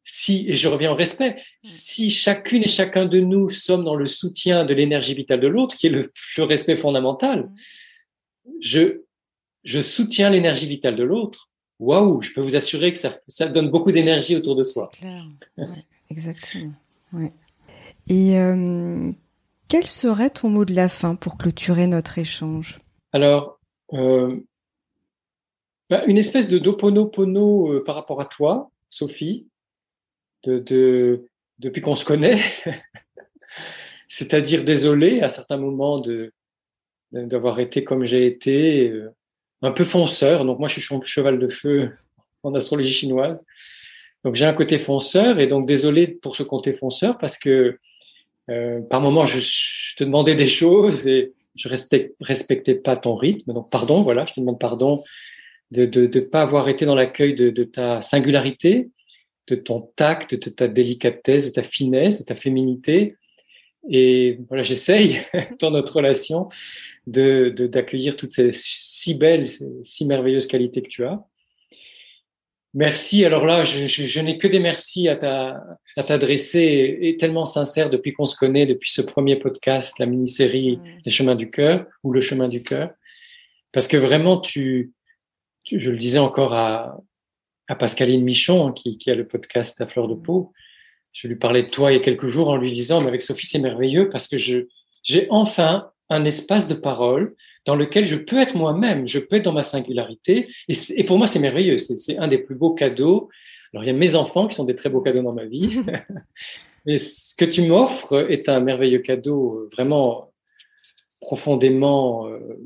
[0.03, 4.07] Si, et je reviens au respect, si chacune et chacun de nous sommes dans le
[4.07, 7.53] soutien de l'énergie vitale de l'autre, qui est le, respect fondamental,
[8.59, 9.03] je,
[9.63, 11.53] je soutiens l'énergie vitale de l'autre.
[11.81, 14.91] Waouh, je peux vous assurer que ça, ça donne beaucoup d'énergie autour de soi.
[14.93, 15.27] Clair.
[16.11, 16.73] exactement.
[17.13, 17.31] Ouais.
[18.09, 19.11] Et euh,
[19.69, 22.81] quel serait ton mot de la fin pour clôturer notre échange?
[23.13, 23.59] Alors,
[23.93, 24.41] euh,
[25.91, 29.49] bah, une espèce de doponopono euh, par rapport à toi, Sophie,
[30.45, 31.27] de,
[31.59, 32.41] depuis qu'on se connaît,
[34.09, 36.33] c'est-à-dire désolé à certains moments de
[37.13, 39.15] d'avoir été comme j'ai été, euh,
[39.65, 40.45] un peu fonceur.
[40.45, 41.93] Donc moi, je suis cheval de feu
[42.43, 43.45] en astrologie chinoise.
[44.25, 47.79] Donc j'ai un côté fonceur et donc désolé pour ce côté fonceur parce que
[48.51, 49.39] euh, par moments je,
[49.97, 53.53] te demandais des choses et je respecte, respectais pas ton rythme.
[53.53, 55.03] Donc pardon, voilà, je te demande pardon
[55.71, 58.91] de ne pas avoir été dans l'accueil de, de, ta singularité,
[59.49, 63.17] de ton tact, de ta délicatesse, de ta finesse, de ta féminité.
[63.91, 65.21] Et voilà, j'essaye
[65.61, 66.49] dans notre relation
[67.07, 69.47] de d'accueillir toutes ces si belles,
[69.83, 71.23] si merveilleuses qualités que tu as.
[72.75, 73.25] Merci.
[73.25, 78.13] Alors là, je, je, je n'ai que des merci à t'adresser et, tellement sincère depuis
[78.13, 82.21] qu'on se connaît, depuis ce premier podcast, la mini-série Les chemins du cœur ou Le
[82.21, 82.91] chemin du cœur.
[83.71, 84.93] Parce que vraiment, tu,
[85.63, 87.01] tu je le disais encore à,
[87.69, 90.53] à Pascaline Michon, hein, qui, qui, a le podcast à fleur de peau.
[91.13, 93.23] Je lui parlais de toi il y a quelques jours en lui disant, mais avec
[93.23, 94.67] Sophie, c'est merveilleux parce que je,
[95.05, 97.35] j'ai enfin un espace de parole
[97.65, 100.49] dans lequel je peux être moi-même, je peux être dans ma singularité.
[100.69, 101.79] Et, et pour moi, c'est merveilleux.
[101.79, 103.31] C'est un des plus beaux cadeaux.
[103.73, 105.81] Alors, il y a mes enfants qui sont des très beaux cadeaux dans ma vie.
[106.87, 110.33] Et ce que tu m'offres est un merveilleux cadeau, euh, vraiment
[111.21, 112.61] profondément euh,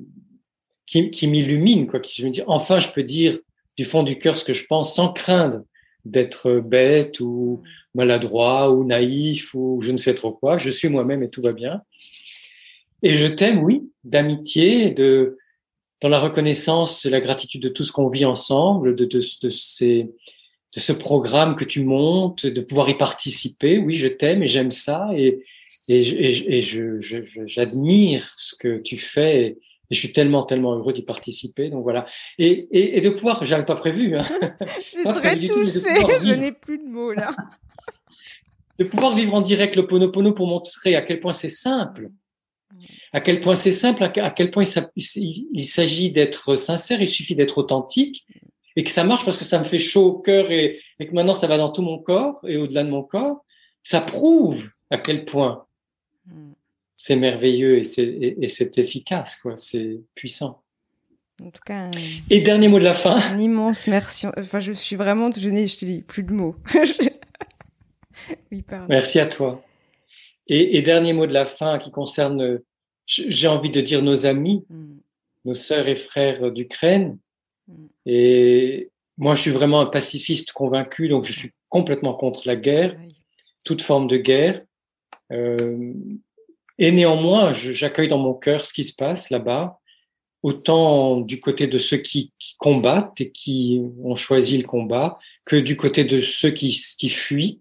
[0.86, 2.00] qui, qui m'illumine, quoi.
[2.00, 3.38] Qui je me dis, enfin, je peux dire
[3.76, 5.62] du fond du cœur ce que je pense sans craindre
[6.04, 7.62] d'être bête ou
[7.94, 10.58] maladroit ou naïf ou je ne sais trop quoi.
[10.58, 11.82] Je suis moi-même et tout va bien.
[13.02, 15.38] Et je t'aime, oui, d'amitié, de
[16.00, 20.04] dans la reconnaissance, la gratitude de tout ce qu'on vit ensemble, de, de, de, ces,
[20.74, 23.78] de ce programme que tu montes, de pouvoir y participer.
[23.78, 25.42] Oui, je t'aime et j'aime ça et,
[25.88, 27.00] et, et, et je,
[27.46, 29.42] j'admire ce que tu fais.
[29.42, 29.58] Et,
[29.90, 31.70] je suis tellement, tellement heureux d'y participer.
[31.70, 32.06] Donc voilà.
[32.38, 34.18] Et, et, et de pouvoir, j'avais pas prévu.
[34.18, 34.26] Hein.
[34.60, 35.80] je suis très touchée.
[36.22, 37.34] Je n'ai plus de mots là.
[38.78, 42.10] de pouvoir vivre en direct le Ponopono pour montrer à quel point c'est simple
[43.12, 44.64] à quel point c'est simple, à quel point
[44.96, 48.26] il s'agit d'être sincère, il suffit d'être authentique
[48.76, 51.34] et que ça marche parce que ça me fait chaud au cœur et, que maintenant
[51.34, 53.44] ça va dans tout mon corps et au-delà de mon corps.
[53.82, 55.66] Ça prouve à quel point
[56.94, 59.56] c'est merveilleux et c'est efficace, quoi.
[59.56, 60.62] C'est puissant.
[61.42, 61.90] En tout cas.
[62.30, 63.16] Et dernier mot de la fin.
[63.16, 64.26] Un immense merci.
[64.36, 66.56] Enfin, je suis vraiment, je n'ai, je te dis, plus de mots.
[68.52, 68.86] oui, pardon.
[68.88, 69.64] Merci à toi.
[70.48, 72.60] Et, et, dernier mot de la fin qui concerne
[73.08, 74.98] j'ai envie de dire nos amis, mm.
[75.46, 77.18] nos sœurs et frères d'Ukraine.
[77.66, 77.86] Mm.
[78.06, 82.96] Et moi, je suis vraiment un pacifiste convaincu, donc je suis complètement contre la guerre,
[83.64, 84.62] toute forme de guerre.
[85.32, 85.92] Euh,
[86.78, 89.80] et néanmoins, j'accueille dans mon cœur ce qui se passe là-bas,
[90.42, 95.76] autant du côté de ceux qui, combattent et qui ont choisi le combat, que du
[95.76, 97.60] côté de ceux qui, qui fuient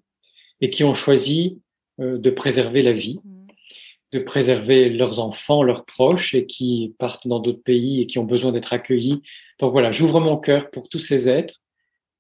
[0.60, 1.60] et qui ont choisi
[2.00, 3.20] euh, de préserver la vie.
[3.24, 3.36] Mm
[4.14, 8.24] de préserver leurs enfants, leurs proches et qui partent dans d'autres pays et qui ont
[8.24, 9.22] besoin d'être accueillis.
[9.60, 11.62] Donc voilà, j'ouvre mon cœur pour tous ces êtres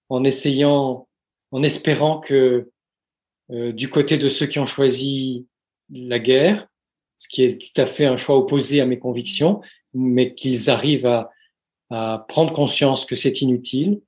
[0.09, 1.07] en essayant,
[1.51, 2.69] en espérant que
[3.51, 5.47] euh, du côté de ceux qui ont choisi
[5.89, 6.67] la guerre,
[7.17, 9.61] ce qui est tout à fait un choix opposé à mes convictions,
[9.93, 11.31] mais qu'ils arrivent à,
[11.89, 14.01] à prendre conscience que c'est inutile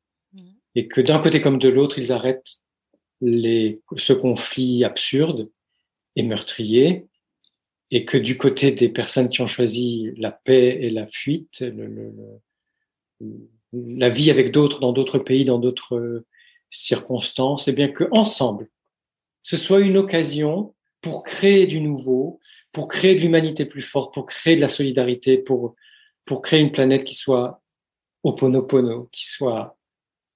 [0.76, 2.60] et que d'un côté comme de l'autre, ils arrêtent
[3.22, 5.50] les, ce conflit absurde
[6.16, 7.06] et meurtrier
[7.92, 11.88] et que du côté des personnes qui ont choisi la paix et la fuite, le,
[11.88, 12.14] le,
[13.74, 16.24] la vie avec d'autres dans d'autres pays, dans d'autres
[16.70, 18.70] circonstances, et eh bien que ensemble,
[19.42, 22.40] ce soit une occasion pour créer du nouveau,
[22.72, 25.76] pour créer de l'humanité plus forte, pour créer de la solidarité, pour
[26.26, 27.64] pour créer une planète qui soit
[28.24, 29.78] oponopono, qui soit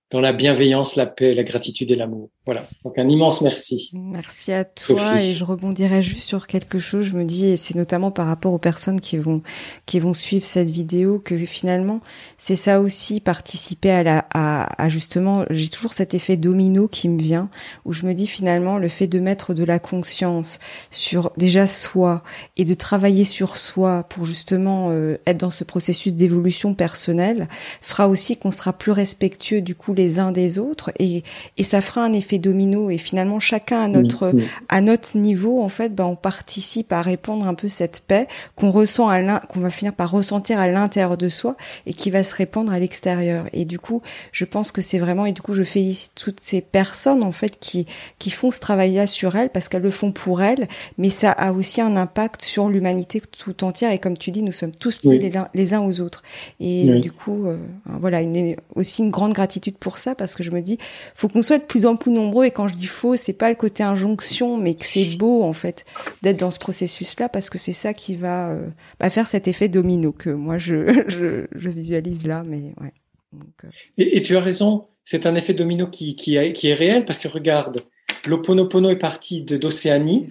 [0.10, 2.30] dans la bienveillance, la paix, la gratitude et l'amour.
[2.46, 3.90] Voilà, donc un immense merci.
[3.94, 7.06] Merci à toi et je rebondirai juste sur quelque chose.
[7.06, 9.42] Je me dis, et c'est notamment par rapport aux personnes qui vont
[9.86, 12.02] qui vont suivre cette vidéo, que finalement
[12.38, 17.08] c'est ça aussi participer à la à, à justement, j'ai toujours cet effet domino qui
[17.08, 17.50] me vient
[17.86, 20.60] où je me dis finalement le fait de mettre de la conscience
[20.92, 22.24] sur déjà soi
[22.58, 27.48] et de travailler sur soi pour justement euh, être dans ce processus d'évolution personnelle
[27.82, 31.24] fera aussi qu'on sera plus respectueux du coup les uns des autres et
[31.56, 34.34] et ça fera un effet domino et finalement chacun à notre
[34.70, 38.72] à notre niveau en fait ben on participe à répandre un peu cette paix qu'on
[38.72, 41.56] ressent à qu'on va finir par ressentir à l'intérieur de soi
[41.86, 43.46] et qui va se répandre à l'extérieur.
[43.54, 46.62] Et du coup je pense que c'est vraiment et du coup je félicite toutes ces
[46.62, 47.86] personnes en fait qui
[48.20, 50.68] qui font ce travail là sur elles parce qu'elles le font pour elles
[50.98, 53.92] mais ça a aussi un impact sur l'humanité tout entière.
[53.92, 56.24] Et comme tu dis nous sommes tous liés les, uns, les uns aux autres.
[56.60, 60.52] Et du coup euh, voilà une, aussi une grande gratitude pour ça parce que je
[60.52, 60.78] me dis
[61.16, 63.50] faut qu'on soit de plus en plus nombreux et quand je dis faux, c'est pas
[63.50, 65.86] le côté injonction, mais que c'est beau en fait
[66.22, 68.68] d'être dans ce processus-là parce que c'est ça qui va euh,
[69.00, 71.04] bah, faire cet effet domino que moi je,
[71.56, 72.44] je, visualise là.
[72.48, 72.94] Mais ouais.
[73.34, 73.68] Euh.
[73.98, 77.28] et, tu as raison, c'est un effet domino qui, qui, qui, est réel parce que
[77.28, 77.84] regarde,
[78.26, 80.30] l'Oponopono est parti d'Océanie,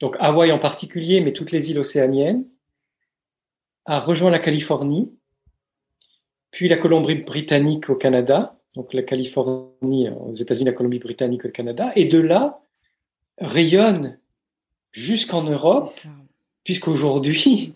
[0.00, 2.44] donc Hawaï en particulier, mais toutes les îles océaniennes,
[3.86, 5.12] a rejoint la Californie,
[6.50, 12.04] puis la Colombie-Britannique au Canada, donc la Californie aux États-Unis, la Colombie-Britannique au Canada, et
[12.04, 12.60] de là
[13.38, 14.18] rayonne
[14.92, 15.98] jusqu'en Europe,
[16.62, 17.74] puisqu'aujourd'hui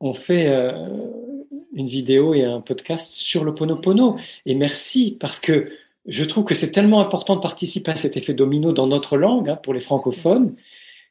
[0.00, 0.88] on fait euh,
[1.72, 4.18] une vidéo et un podcast sur le Ponopono.
[4.44, 5.72] Et merci parce que
[6.06, 9.48] je trouve que c'est tellement important de participer à cet effet domino dans notre langue
[9.48, 10.54] hein, pour les francophones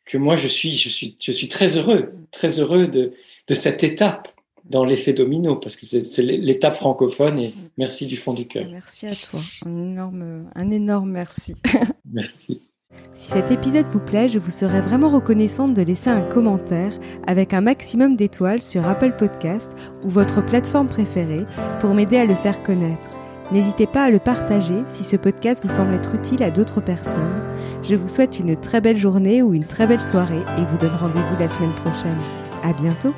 [0.06, 3.14] que moi je suis, je suis, je suis très heureux, très heureux de,
[3.48, 4.35] de cette étape
[4.70, 8.66] dans l'effet domino, parce que c'est l'étape francophone, et merci du fond du cœur.
[8.70, 11.56] Merci à toi, un énorme, un énorme merci.
[12.12, 12.62] merci.
[13.14, 16.92] Si cet épisode vous plaît, je vous serais vraiment reconnaissante de laisser un commentaire
[17.28, 19.72] avec un maximum d'étoiles sur Apple Podcast
[20.04, 21.46] ou votre plateforme préférée
[21.80, 23.16] pour m'aider à le faire connaître.
[23.52, 27.44] N'hésitez pas à le partager si ce podcast vous semble être utile à d'autres personnes.
[27.84, 30.96] Je vous souhaite une très belle journée ou une très belle soirée et vous donne
[30.96, 32.20] rendez-vous la semaine prochaine.
[32.64, 33.14] À bientôt!